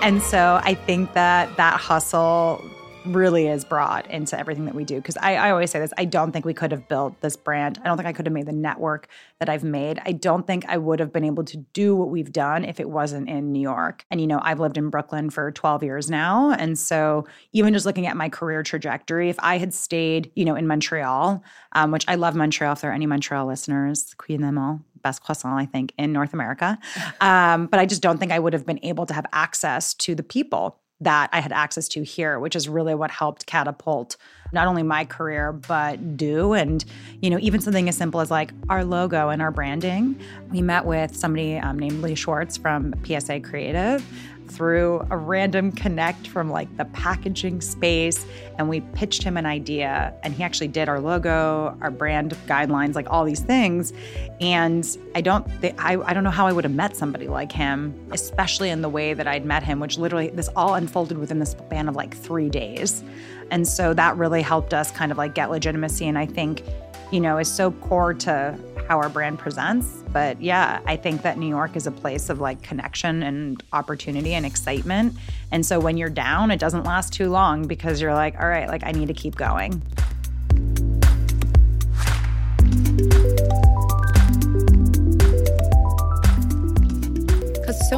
And 0.02 0.22
so 0.22 0.62
I 0.64 0.74
think 0.74 1.14
that 1.14 1.58
that 1.58 1.80
hustle 1.80 2.64
really 3.08 3.48
is 3.48 3.66
brought 3.66 4.10
into 4.10 4.38
everything 4.40 4.66
that 4.66 4.76
we 4.76 4.84
do. 4.84 4.96
Because 4.96 5.18
I, 5.18 5.36
I, 5.36 5.52
always 5.52 5.72
say 5.72 5.80
this 5.80 5.94
I 5.98 6.06
don't 6.06 6.32
think 6.32 6.46
we 6.46 6.54
could 6.54 6.72
have 6.72 6.88
built 6.88 7.20
this 7.22 7.36
brand. 7.36 7.80
I 7.84 7.88
don't 7.88 7.98
think 7.98 8.08
I 8.08 8.14
could 8.14 8.26
have 8.26 8.34
made 8.34 8.46
the 8.46 8.52
network 8.52 9.08
that 9.40 9.50
I've 9.50 9.64
made. 9.64 10.00
I 10.06 10.12
don't 10.12 10.46
think 10.46 10.66
I 10.68 10.78
would 10.78 11.00
have 11.00 11.12
been 11.12 11.24
able 11.24 11.44
to 11.46 11.58
do 11.58 11.96
what 11.96 12.10
we've 12.10 12.32
done 12.32 12.64
if 12.64 12.80
it 12.80 12.90
wasn't 12.90 13.30
in 13.30 13.52
New 13.52 13.62
York. 13.62 14.06
And, 14.12 14.22
you 14.22 14.28
know, 14.28 14.40
I've 14.42 14.60
lived 14.60 14.78
in 14.78 14.90
Brooklyn 14.90 15.30
for 15.30 15.52
12 15.52 15.84
years 15.84 16.10
now. 16.10 16.52
And 16.52 16.78
so 16.78 17.26
even 17.54 17.74
just 17.74 17.86
looking 17.86 18.08
at 18.08 18.18
my 18.18 18.30
career 18.30 18.64
trajectory, 18.64 19.30
if 19.30 19.38
I 19.40 19.58
had 19.58 19.74
stayed, 19.74 20.32
you 20.36 20.46
know, 20.46 20.56
in 20.56 20.68
Montreal, 20.68 21.44
um, 21.74 21.92
which 21.92 22.06
I 22.08 22.16
love 22.16 22.36
Montreal, 22.36 22.74
if 22.74 22.82
there 22.82 22.92
are 22.92 22.94
any 22.94 23.06
Montreal 23.06 23.46
listeners, 23.46 24.14
Queen 24.18 24.42
them 24.42 24.58
all 24.58 24.82
best 25.08 25.24
croissant, 25.24 25.60
I 25.60 25.66
think, 25.66 25.94
in 25.98 26.12
North 26.12 26.34
America. 26.34 26.78
Um, 27.20 27.68
but 27.68 27.80
I 27.80 27.86
just 27.86 28.02
don't 28.02 28.20
think 28.20 28.32
I 28.32 28.40
would 28.40 28.54
have 28.54 28.66
been 28.66 28.80
able 28.84 29.06
to 29.08 29.14
have 29.14 29.26
access 29.34 29.94
to 29.96 30.14
the 30.14 30.24
people 30.24 30.80
that 31.02 31.30
I 31.32 31.42
had 31.42 31.52
access 31.52 31.88
to 31.90 32.04
here, 32.04 32.40
which 32.40 32.56
is 32.56 32.68
really 32.68 32.96
what 32.96 33.12
helped 33.12 33.46
catapult 33.46 34.18
not 34.52 34.68
only 34.68 34.84
my 34.84 35.06
career, 35.06 35.52
but 35.52 36.18
Dieux. 36.18 36.54
And, 36.54 36.84
you 37.22 37.30
know, 37.30 37.38
even 37.40 37.62
something 37.62 37.90
as 37.90 37.98
simple 37.98 38.22
as 38.22 38.32
like 38.32 38.52
our 38.70 38.84
logo 38.84 39.30
and 39.30 39.42
our 39.42 39.52
branding. 39.52 40.20
We 40.52 40.62
met 40.62 40.86
with 40.86 41.16
somebody 41.16 41.58
um, 41.58 41.78
named 41.78 42.02
Lee 42.02 42.16
Schwartz 42.16 42.58
from 42.58 42.94
PSA 43.06 43.42
Creative 43.42 44.04
through 44.52 45.06
a 45.10 45.18
random 45.18 45.72
connect 45.72 46.28
from 46.28 46.50
like 46.50 46.76
the 46.78 46.86
packaging 46.86 47.62
space 47.62 48.26
and 48.58 48.70
we 48.70 48.82
pitched 48.82 49.24
him 49.24 49.38
an 49.38 49.46
idea 49.46 50.14
and 50.24 50.34
he 50.34 50.44
actually 50.44 50.68
did 50.68 50.90
our 50.90 51.00
logo 51.00 51.78
our 51.82 51.92
brand 51.92 52.36
guidelines 52.48 52.96
like 52.96 53.10
all 53.10 53.24
these 53.24 53.40
things. 53.40 53.94
And 54.40 54.86
i 55.16 55.22
don't 55.22 55.46
th- 55.62 55.76
I, 55.78 55.98
I 55.98 56.14
don't 56.14 56.24
know 56.24 56.30
how 56.30 56.48
i 56.48 56.52
would 56.52 56.64
have 56.64 56.74
met 56.74 56.96
somebody 56.96 57.28
like 57.28 57.52
him 57.52 57.94
especially 58.12 58.70
in 58.70 58.82
the 58.82 58.90
way 58.90 59.14
that 59.14 59.28
i'd 59.28 59.46
met 59.46 59.64
him 59.64 59.80
which 59.80 59.98
literally 59.98 60.30
this 60.30 60.50
all 60.56 60.76
unfolded 60.76 61.18
within 61.18 61.40
the 61.40 61.46
span 61.46 61.90
of 61.90 61.96
like 61.96 62.16
three 62.16 62.50
days. 62.50 63.04
And 63.50 63.66
so 63.66 63.94
that 63.94 64.18
really 64.18 64.42
helped 64.42 64.74
us 64.74 64.92
kind 64.92 65.10
of 65.12 65.18
like 65.18 65.34
get 65.34 65.50
legitimacy 65.50 66.08
and 66.08 66.18
i 66.18 66.26
think 66.26 66.64
you 67.12 67.20
know 67.20 67.38
is 67.38 67.52
so 67.52 67.72
core 67.72 68.14
to 68.14 68.58
how 68.88 68.98
our 68.98 69.10
brand 69.10 69.38
presents. 69.38 70.04
But 70.14 70.42
yeah, 70.42 70.80
I 70.86 70.96
think 70.96 71.22
that 71.24 71.38
New 71.38 71.48
York 71.48 71.76
is 71.76 71.88
a 71.88 71.92
place 71.92 72.30
of 72.30 72.40
like 72.40 72.62
connection 72.62 73.24
and 73.24 73.62
opportunity 73.74 74.34
and 74.34 74.46
excitement. 74.46 75.14
And 75.52 75.66
so 75.66 75.80
when 75.80 75.98
you're 75.98 76.10
down, 76.10 76.52
it 76.52 76.60
doesn't 76.60 76.84
last 76.84 77.14
too 77.14 77.30
long 77.30 77.68
because 77.68 78.02
you're 78.02 78.14
like, 78.14 78.40
all 78.40 78.48
right, 78.48 78.68
like 78.68 78.84
I 78.84 78.92
need 78.92 79.08
to 79.08 79.14
keep 79.14 79.36
going. 79.36 79.82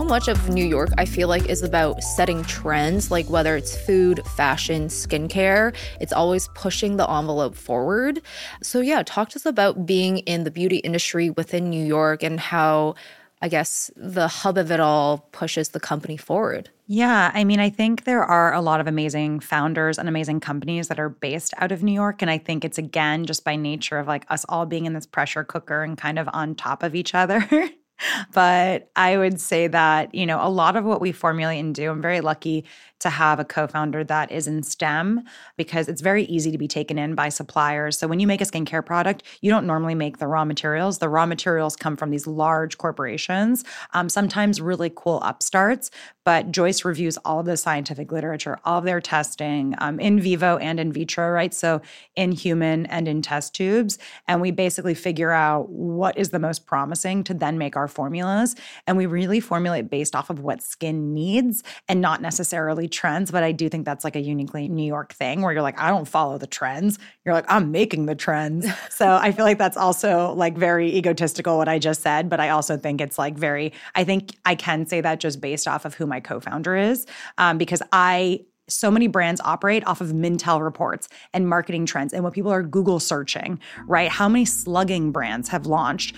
Much 0.10 0.28
of 0.28 0.50
New 0.50 0.66
York, 0.66 0.90
I 0.98 1.06
feel 1.06 1.28
like, 1.28 1.48
is 1.48 1.62
about 1.62 2.02
setting 2.02 2.44
trends, 2.46 3.12
like 3.12 3.30
whether 3.30 3.56
it's 3.56 3.78
food, 3.86 4.26
fashion, 4.26 4.88
skincare, 4.88 5.76
it's 6.02 6.12
always 6.12 6.48
pushing 6.56 6.98
the 6.98 7.08
envelope 7.08 7.54
forward. 7.54 8.20
So, 8.64 8.82
yeah, 8.82 9.04
talk 9.04 9.30
to 9.30 9.36
us 9.36 9.46
about 9.46 9.86
being 9.86 10.18
in 10.20 10.46
the 10.46 10.52
beauty 10.52 10.78
industry 10.78 11.30
within 11.30 11.70
New 11.70 11.86
York 11.86 12.24
and 12.24 12.40
how. 12.40 12.96
I 13.42 13.48
guess 13.48 13.90
the 13.96 14.28
hub 14.28 14.58
of 14.58 14.70
it 14.70 14.82
all 14.82 15.20
pushes 15.32 15.70
the 15.70 15.80
company 15.80 16.18
forward. 16.18 16.70
Yeah, 16.88 17.32
I 17.34 17.46
mean, 17.46 17.62
I 17.62 17.70
think 17.70 18.04
there 18.04 18.22
are 18.22 18.54
a 18.54 18.60
lot 18.60 18.82
of 18.82 18.88
amazing 18.88 19.40
founders 19.40 19.98
and 19.98 20.10
amazing 20.10 20.42
companies 20.42 20.90
that 20.90 21.00
are 21.00 21.08
based 21.08 21.54
out 21.58 21.72
of 21.72 21.82
New 21.82 21.94
York. 21.94 22.22
And 22.22 22.30
I 22.30 22.38
think 22.38 22.66
it's 22.66 22.78
again 22.78 23.26
just 23.26 23.46
by 23.46 23.56
nature 23.56 23.98
of 23.98 24.08
like 24.08 24.26
us 24.30 24.46
all 24.50 24.66
being 24.66 24.86
in 24.86 24.92
this 24.92 25.06
pressure 25.06 25.46
cooker 25.46 25.84
and 25.84 25.98
kind 25.98 26.20
of 26.20 26.28
on 26.34 26.54
top 26.54 26.84
of 26.84 26.96
each 26.96 27.16
other. 27.16 27.48
but 28.34 28.90
I 28.96 29.18
would 29.18 29.40
say 29.40 29.68
that, 29.68 30.14
you 30.14 30.26
know, 30.26 30.40
a 30.42 30.50
lot 30.50 30.76
of 30.76 30.86
what 30.86 31.02
we 31.02 31.12
formulate 31.12 31.60
and 31.60 31.74
do, 31.74 31.90
I'm 31.90 32.02
very 32.02 32.22
lucky 32.22 32.66
to 33.00 33.10
have 33.10 33.40
a 33.40 33.46
co 33.46 33.66
founder 33.68 34.04
that 34.04 34.32
is 34.32 34.48
in 34.48 34.64
STEM 34.64 35.24
because 35.58 35.88
it's 35.88 36.02
very 36.02 36.24
easy 36.26 36.52
to 36.52 36.58
be 36.58 36.68
taken 36.68 36.98
in 36.98 37.16
by 37.16 37.30
suppliers. 37.30 37.98
So 37.98 38.08
when 38.08 38.20
you 38.20 38.28
make 38.28 38.42
a 38.42 38.46
skincare 38.46 38.86
product, 38.86 39.24
you 39.42 39.50
don't 39.50 39.66
normally 39.66 39.96
make 39.96 40.18
the 40.18 40.28
raw 40.28 40.46
materials. 40.46 41.00
The 41.00 41.10
raw 41.10 41.26
materials 41.26 41.76
come 41.76 41.96
from 41.96 42.10
these 42.10 42.28
large 42.28 42.78
corporations, 42.78 43.64
um, 43.94 44.10
sometimes 44.10 44.60
really 44.60 44.92
cool 44.94 45.22
upstarts. 45.22 45.92
But 46.30 46.52
Joyce 46.52 46.86
reviews 46.86 47.18
all 47.26 47.40
of 47.40 47.48
the 47.48 47.58
scientific 47.58 48.12
literature, 48.12 48.60
all 48.64 48.78
of 48.78 48.84
their 48.84 49.02
testing 49.02 49.74
um, 49.80 50.00
in 50.00 50.20
vivo 50.20 50.58
and 50.58 50.80
in 50.80 50.94
vitro, 50.94 51.32
right? 51.32 51.52
So 51.52 51.82
in 52.16 52.34
human 52.34 52.86
and 52.86 53.08
in 53.08 53.24
test 53.24 53.56
tubes. 53.56 53.98
And 54.28 54.40
we 54.40 54.52
basically 54.52 54.94
figure 54.94 55.32
out 55.32 55.70
what 55.70 56.16
is 56.20 56.30
the 56.30 56.38
most 56.38 56.68
promising 56.68 57.24
to 57.24 57.34
then 57.34 57.58
make 57.58 57.76
our 57.76 57.88
formulas. 57.88 58.56
And 58.86 58.96
we 58.96 59.08
really 59.08 59.40
formulate 59.40 59.90
based 59.90 60.16
off 60.16 60.30
of 60.30 60.40
what 60.40 60.62
skin 60.62 61.16
needs 61.16 61.64
and 61.88 62.00
not 62.00 62.22
necessarily 62.22 62.88
trends, 62.88 63.32
but 63.32 63.42
I 63.42 63.52
do 63.52 63.68
think 63.68 63.86
that's 63.86 64.04
like 64.04 64.16
a 64.16 64.22
uniquely 64.22 64.68
New 64.68 64.86
York 64.86 65.14
thing 65.14 65.42
where 65.42 65.52
you're 65.52 65.64
like, 65.64 65.80
I 65.80 65.90
don't 65.90 66.08
follow 66.08 66.38
the 66.38 66.46
trends. 66.46 67.00
You're 67.26 67.34
like, 67.34 67.46
I'm 67.50 67.72
making 67.72 68.06
the 68.06 68.14
trends. 68.14 68.68
so 68.92 69.16
I 69.16 69.32
feel 69.32 69.46
like 69.46 69.58
that's 69.58 69.78
also 69.78 70.34
like 70.34 70.56
very 70.56 70.96
egotistical 70.96 71.58
what 71.58 71.68
I 71.68 71.80
just 71.80 72.04
said, 72.04 72.30
but 72.30 72.40
I 72.40 72.50
also 72.50 72.78
think 72.78 73.02
it's 73.02 73.18
like 73.18 73.36
very, 73.36 73.74
I 73.96 74.04
think 74.04 74.36
I 74.46 74.54
can 74.54 74.86
say 74.86 75.02
that 75.02 75.20
just 75.20 75.42
based 75.42 75.68
off 75.68 75.86
of 75.86 75.96
who 75.96 76.06
my 76.06 76.19
co 76.22 76.40
founder 76.40 76.76
is, 76.76 77.06
um, 77.38 77.58
because 77.58 77.82
I 77.92 78.42
so 78.70 78.92
many 78.92 79.08
brands 79.08 79.42
operate 79.44 79.86
off 79.88 80.00
of 80.00 80.10
Mintel 80.10 80.62
reports 80.62 81.10
and 81.34 81.50
marketing 81.50 81.86
trends 81.86 82.14
and 82.14 82.24
what 82.24 82.34
people 82.34 82.52
are 82.52 82.64
Google 82.64 83.00
searching, 83.00 83.60
right? 83.88 84.10
How 84.10 84.30
many 84.30 84.46
slugging 84.46 85.12
brands 85.12 85.50
have 85.50 85.66
launched 85.66 86.16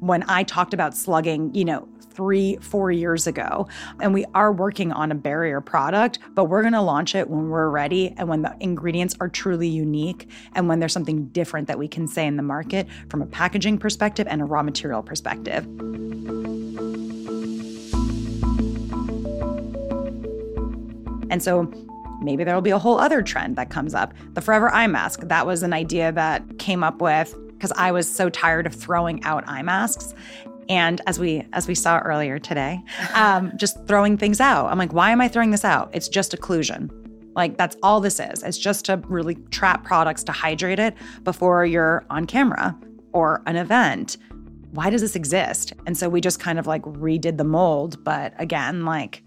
when 0.00 0.24
I 0.28 0.42
talked 0.42 0.74
about 0.74 0.96
slugging, 0.96 1.54
you 1.54 1.64
know, 1.64 1.88
three, 2.14 2.56
four 2.58 2.92
years 2.92 3.26
ago. 3.26 3.66
And 4.00 4.14
we 4.14 4.24
are 4.34 4.52
working 4.52 4.92
on 4.92 5.10
a 5.10 5.16
barrier 5.16 5.60
product, 5.60 6.20
but 6.34 6.44
we're 6.44 6.62
going 6.62 6.74
to 6.74 6.80
launch 6.80 7.16
it 7.16 7.28
when 7.28 7.48
we're 7.48 7.68
ready 7.68 8.14
and 8.16 8.28
when 8.28 8.42
the 8.42 8.54
ingredients 8.60 9.16
are 9.18 9.28
truly 9.28 9.68
unique 9.68 10.30
and 10.54 10.68
when 10.68 10.78
there's 10.78 10.92
something 10.92 11.26
different 11.28 11.66
that 11.66 11.78
we 11.78 11.88
can 11.88 12.06
say 12.06 12.24
in 12.26 12.36
the 12.36 12.42
market 12.42 12.86
from 13.10 13.20
a 13.20 13.26
packaging 13.26 13.78
perspective 13.78 14.28
and 14.30 14.40
a 14.40 14.44
raw 14.44 14.62
material 14.62 15.02
perspective. 15.02 15.66
And 21.34 21.42
so 21.42 21.68
maybe 22.20 22.44
there'll 22.44 22.60
be 22.60 22.70
a 22.70 22.78
whole 22.78 22.96
other 23.00 23.20
trend 23.20 23.56
that 23.56 23.68
comes 23.68 23.92
up. 23.92 24.14
The 24.34 24.40
forever 24.40 24.70
eye 24.70 24.86
mask, 24.86 25.22
that 25.22 25.44
was 25.48 25.64
an 25.64 25.72
idea 25.72 26.12
that 26.12 26.60
came 26.60 26.84
up 26.84 27.00
with 27.00 27.34
because 27.54 27.72
I 27.72 27.90
was 27.90 28.08
so 28.08 28.30
tired 28.30 28.68
of 28.68 28.72
throwing 28.72 29.20
out 29.24 29.42
eye 29.48 29.62
masks. 29.62 30.14
And 30.68 31.00
as 31.08 31.18
we 31.18 31.44
as 31.52 31.66
we 31.66 31.74
saw 31.74 31.98
earlier 31.98 32.38
today, 32.38 32.80
um, 33.14 33.50
just 33.56 33.84
throwing 33.88 34.16
things 34.16 34.40
out. 34.40 34.70
I'm 34.70 34.78
like, 34.78 34.92
why 34.92 35.10
am 35.10 35.20
I 35.20 35.26
throwing 35.26 35.50
this 35.50 35.64
out? 35.64 35.90
It's 35.92 36.06
just 36.06 36.30
occlusion. 36.30 36.88
Like 37.34 37.58
that's 37.58 37.76
all 37.82 38.00
this 38.00 38.20
is. 38.20 38.44
It's 38.44 38.56
just 38.56 38.84
to 38.84 38.98
really 39.08 39.34
trap 39.50 39.82
products 39.82 40.22
to 40.22 40.32
hydrate 40.32 40.78
it 40.78 40.94
before 41.24 41.66
you're 41.66 42.06
on 42.10 42.26
camera 42.26 42.78
or 43.12 43.42
an 43.46 43.56
event. 43.56 44.18
Why 44.70 44.88
does 44.88 45.00
this 45.00 45.16
exist? 45.16 45.72
And 45.84 45.96
so 45.96 46.08
we 46.08 46.20
just 46.20 46.38
kind 46.38 46.60
of 46.60 46.68
like 46.68 46.82
redid 46.82 47.38
the 47.38 47.44
mold. 47.44 48.04
But 48.04 48.40
again, 48.40 48.84
like 48.84 49.24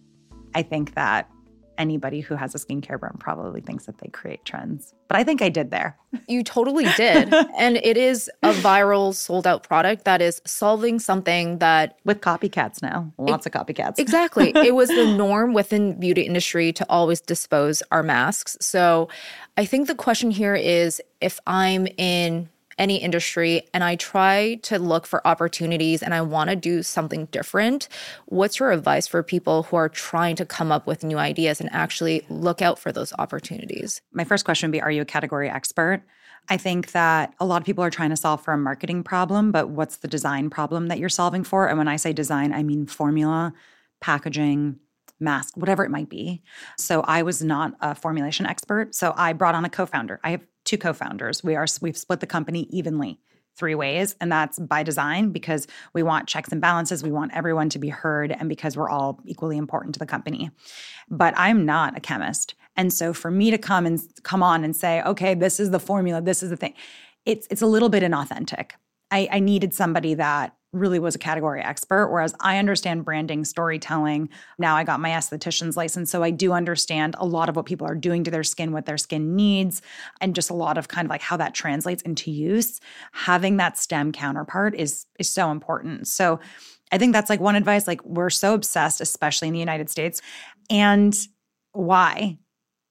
I 0.56 0.64
think 0.64 0.94
that 0.96 1.30
anybody 1.78 2.22
who 2.22 2.36
has 2.36 2.56
a 2.56 2.58
skincare 2.58 3.00
brand 3.00 3.20
probably 3.20 3.62
thinks 3.62 3.86
that 3.86 3.98
they 4.00 4.08
create 4.08 4.44
trends. 4.46 4.94
But 5.08 5.18
I 5.18 5.24
think 5.24 5.42
I 5.42 5.50
did 5.50 5.72
there. 5.72 5.98
You 6.28 6.44
totally 6.44 6.86
did. 6.96 7.34
and 7.58 7.78
it 7.78 7.98
is 7.98 8.30
a 8.44 8.52
viral, 8.54 9.14
sold 9.14 9.48
out 9.48 9.64
product 9.64 10.06
that 10.06 10.22
is 10.22 10.42
solving 10.46 11.00
something 11.00 11.60
that. 11.60 11.98
With 12.04 12.22
copycats 12.22 12.82
now, 12.82 13.12
lots 13.18 13.46
it, 13.46 13.56
of 13.56 13.68
copycats. 13.68 14.00
exactly. 14.00 14.54
It 14.68 14.76
was 14.76 14.90
the 14.90 15.16
norm 15.16 15.54
within 15.54 15.98
beauty 16.00 16.24
industry 16.24 16.74
to 16.74 16.86
always 16.90 17.22
dispose 17.22 17.82
our 17.92 18.04
masks. 18.04 18.58
So 18.60 19.08
I 19.56 19.66
think 19.66 19.88
the 19.88 19.96
question 19.96 20.30
here 20.30 20.56
is 20.56 21.02
if 21.22 21.40
I'm 21.48 21.88
in 21.98 22.50
any 22.78 22.98
industry 22.98 23.64
and 23.74 23.84
I 23.84 23.96
try 23.96 24.56
to 24.64 24.78
look 24.78 25.06
for 25.06 25.26
opportunities 25.26 26.04
and 26.04 26.14
I 26.14 26.22
want 26.22 26.50
to 26.50 26.56
do 26.56 26.84
something 26.84 27.26
different, 27.26 27.88
what's 28.26 28.60
your 28.60 28.72
advice 28.72 29.08
for 29.08 29.24
people 29.24 29.64
who 29.64 29.76
are 29.76 29.90
trying 29.90 30.36
to 30.38 30.46
come 30.46 30.72
up 30.72 30.88
with 30.88 31.04
new 31.04 31.18
ideas 31.18 31.60
and 31.60 31.70
actually 31.74 32.26
look 32.30 32.62
out 32.62 32.80
for 32.80 32.92
those 32.92 33.14
opportunities? 33.18 34.02
My 34.12 34.24
first 34.24 34.46
question 34.46 34.68
would 34.68 34.74
be 34.74 34.82
Are 34.82 34.92
you 34.92 35.02
a 35.02 35.06
category 35.06 35.50
expert? 35.50 36.04
I 36.50 36.58
think 36.58 36.92
that 36.92 37.34
a 37.40 37.46
lot 37.46 37.62
of 37.62 37.66
people 37.66 37.84
are 37.84 37.90
trying 37.90 38.12
to 38.12 38.16
solve 38.16 38.42
for 38.42 38.54
a 38.54 38.58
marketing 38.58 39.04
problem, 39.04 39.52
but 39.52 39.70
what's 39.70 39.98
the 39.98 40.08
design 40.08 40.50
problem 40.50 40.88
that 40.88 40.98
you're 40.98 41.10
solving 41.10 41.44
for? 41.44 41.68
And 41.68 41.78
when 41.78 41.88
I 41.90 41.98
say 41.98 42.14
design, 42.14 42.54
I 42.54 42.64
mean 42.64 42.86
formula, 42.86 43.54
packaging, 44.00 44.80
mask, 45.20 45.58
whatever 45.58 45.84
it 45.84 45.90
might 45.90 46.10
be. 46.10 46.42
So 46.78 47.02
I 47.02 47.24
was 47.24 47.44
not 47.44 47.74
a 47.82 47.96
formulation 47.96 48.46
expert. 48.46 48.94
So 48.96 49.14
I 49.18 49.34
brought 49.34 49.56
on 49.56 49.66
a 49.66 49.70
co-founder. 49.70 50.20
I 50.24 50.32
have 50.32 50.42
two 50.68 50.78
co-founders. 50.78 51.44
We 51.44 51.56
are 51.56 51.66
we've 51.82 51.98
split 51.98 52.20
the 52.20 52.28
company 52.28 52.68
evenly 52.70 53.20
three 53.56 53.74
ways 53.74 54.16
and 54.22 54.32
that's 54.32 54.60
by 54.60 54.84
design 54.84 55.32
because 55.32 55.66
we 55.94 56.04
want 56.04 56.28
checks 56.28 56.52
and 56.52 56.62
balances. 56.62 57.02
We 57.02 57.12
want 57.12 57.32
everyone 57.34 57.70
to 57.70 57.80
be 57.80 57.90
heard 57.90 58.32
and 58.32 58.48
because 58.48 58.78
we're 58.78 58.90
all 58.90 59.20
equally 59.26 59.58
important 59.58 59.96
to 59.96 60.00
the 60.00 60.06
company. 60.06 60.52
But 61.10 61.34
i'm 61.38 61.66
not 61.66 61.98
a 61.98 62.00
chemist. 62.00 62.54
And 62.76 62.94
so 62.94 63.14
for 63.14 63.32
me 63.32 63.50
to 63.50 63.58
come 63.58 63.88
and 63.88 64.00
come 64.22 64.44
on 64.44 64.64
and 64.64 64.76
say 64.76 65.02
okay 65.04 65.34
this 65.34 65.60
is 65.60 65.72
the 65.72 65.80
formula. 65.80 66.22
This 66.22 66.44
is 66.44 66.52
the 66.52 66.58
thing 66.58 66.76
it's 67.26 67.48
it's 67.50 67.62
a 67.62 67.68
little 67.68 67.90
bit 67.90 68.04
inauthentic. 68.04 68.72
I, 69.10 69.28
I 69.32 69.40
needed 69.40 69.74
somebody 69.74 70.14
that 70.16 70.57
really 70.74 71.00
was 71.00 71.16
a 71.16 71.20
category 71.20 71.62
expert, 71.62 72.10
whereas 72.12 72.36
I 72.40 72.58
understand 72.58 73.06
branding, 73.06 73.46
storytelling. 73.46 74.30
Now 74.60 74.76
I 74.76 74.84
got 74.84 75.00
my 75.00 75.12
esthetician's 75.12 75.78
license. 75.78 76.12
So 76.12 76.24
I 76.24 76.32
do 76.32 76.52
understand 76.52 77.16
a 77.18 77.26
lot 77.26 77.50
of 77.50 77.56
what 77.56 77.66
people 77.66 77.88
are 77.88 77.96
doing 77.96 78.24
to 78.26 78.32
their 78.32 78.44
skin, 78.44 78.72
what 78.74 78.86
their 78.86 78.98
skin 78.98 79.36
needs, 79.36 79.82
and 80.20 80.36
just 80.36 80.50
a 80.50 80.54
lot 80.54 80.78
of 80.78 80.88
kind 80.88 81.06
of 81.06 81.10
like 81.10 81.22
how 81.22 81.38
that 81.38 81.54
translates 81.54 82.02
into 82.04 82.32
use. 82.32 82.80
Having 83.14 83.58
that 83.58 83.78
STEM 83.78 84.12
counterpart 84.12 84.76
is 84.76 85.06
is 85.20 85.30
so 85.30 85.52
important. 85.52 86.08
So 86.08 86.40
I 86.92 86.98
think 86.98 87.14
that's 87.14 87.30
like 87.30 87.40
one 87.40 87.56
advice. 87.56 87.88
Like 87.88 88.04
we're 88.06 88.30
so 88.30 88.54
obsessed, 88.54 89.02
especially 89.02 89.48
in 89.48 89.54
the 89.54 89.60
United 89.60 89.90
States. 89.90 90.22
And 90.70 91.18
why? 91.74 92.38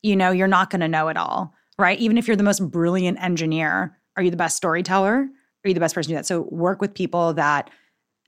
You 0.03 0.17
know, 0.17 0.31
you're 0.31 0.49
not 0.49 0.71
going 0.71 0.81
to 0.81 0.89
know 0.89 1.09
it 1.09 1.17
all, 1.17 1.53
right? 1.79 1.99
Even 1.99 2.19
if 2.19 2.27
you're 2.27 2.37
the 2.37 2.43
most 2.43 2.69
brilliant 2.71 3.23
engineer, 3.23 3.99
are 4.17 4.23
you 4.23 4.31
the 4.31 4.37
best 4.37 4.57
storyteller? 4.57 5.29
Are 5.67 5.69
you 5.69 5.75
the 5.75 5.81
best 5.81 5.95
person 5.95 6.09
to 6.09 6.15
do 6.15 6.17
that? 6.17 6.27
So 6.27 6.43
work 6.43 6.81
with 6.81 6.95
people 6.95 7.35
that 7.35 7.71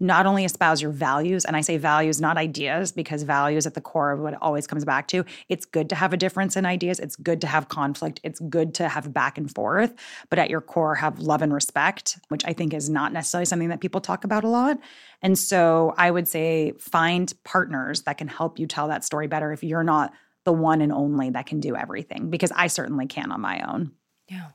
not 0.01 0.27
only 0.27 0.45
espouse 0.45 0.81
your 0.81 0.93
values, 0.93 1.45
and 1.45 1.57
I 1.57 1.61
say 1.61 1.77
values, 1.77 2.21
not 2.21 2.37
ideas, 2.37 2.93
because 2.93 3.25
values 3.25 3.67
at 3.67 3.75
the 3.75 3.81
core 3.81 4.13
of 4.13 4.21
what 4.21 4.35
it 4.35 4.39
always 4.41 4.65
comes 4.65 4.85
back 4.85 5.09
to. 5.09 5.25
It's 5.49 5.65
good 5.65 5.89
to 5.89 5.97
have 5.97 6.13
a 6.13 6.17
difference 6.17 6.57
in 6.57 6.65
ideas. 6.65 7.01
It's 7.01 7.17
good 7.17 7.41
to 7.41 7.49
have 7.49 7.69
conflict. 7.69 8.21
It's 8.23 8.39
good 8.39 8.75
to 8.75 8.89
have 8.89 9.13
back 9.13 9.39
and 9.39 9.53
forth, 9.53 9.93
but 10.31 10.39
at 10.39 10.51
your 10.51 10.61
core, 10.61 10.95
have 10.95 11.19
love 11.19 11.43
and 11.43 11.53
respect, 11.53 12.17
which 12.29 12.45
I 12.45 12.53
think 12.53 12.75
is 12.75 12.89
not 12.89 13.13
necessarily 13.13 13.47
something 13.47 13.71
that 13.71 13.81
people 13.81 14.01
talk 14.01 14.23
about 14.23 14.45
a 14.45 14.49
lot. 14.49 14.79
And 15.21 15.37
so 15.37 15.95
I 15.97 16.13
would 16.13 16.29
say 16.29 16.75
find 16.79 17.33
partners 17.43 18.03
that 18.03 18.19
can 18.19 18.29
help 18.29 18.61
you 18.61 18.69
tell 18.69 18.87
that 18.87 19.05
story 19.05 19.27
better 19.27 19.53
if 19.53 19.65
you're 19.65 19.83
not 19.83 20.13
the 20.45 20.53
one 20.53 20.81
and 20.81 20.93
only 20.93 21.31
that 21.31 21.47
can 21.47 21.59
do 21.59 21.75
everything, 21.75 22.31
because 22.31 22.53
I 22.55 22.69
certainly 22.69 23.07
can 23.07 23.33
on 23.33 23.41
my 23.41 23.69
own. 23.69 23.91
Yeah. 24.29 24.51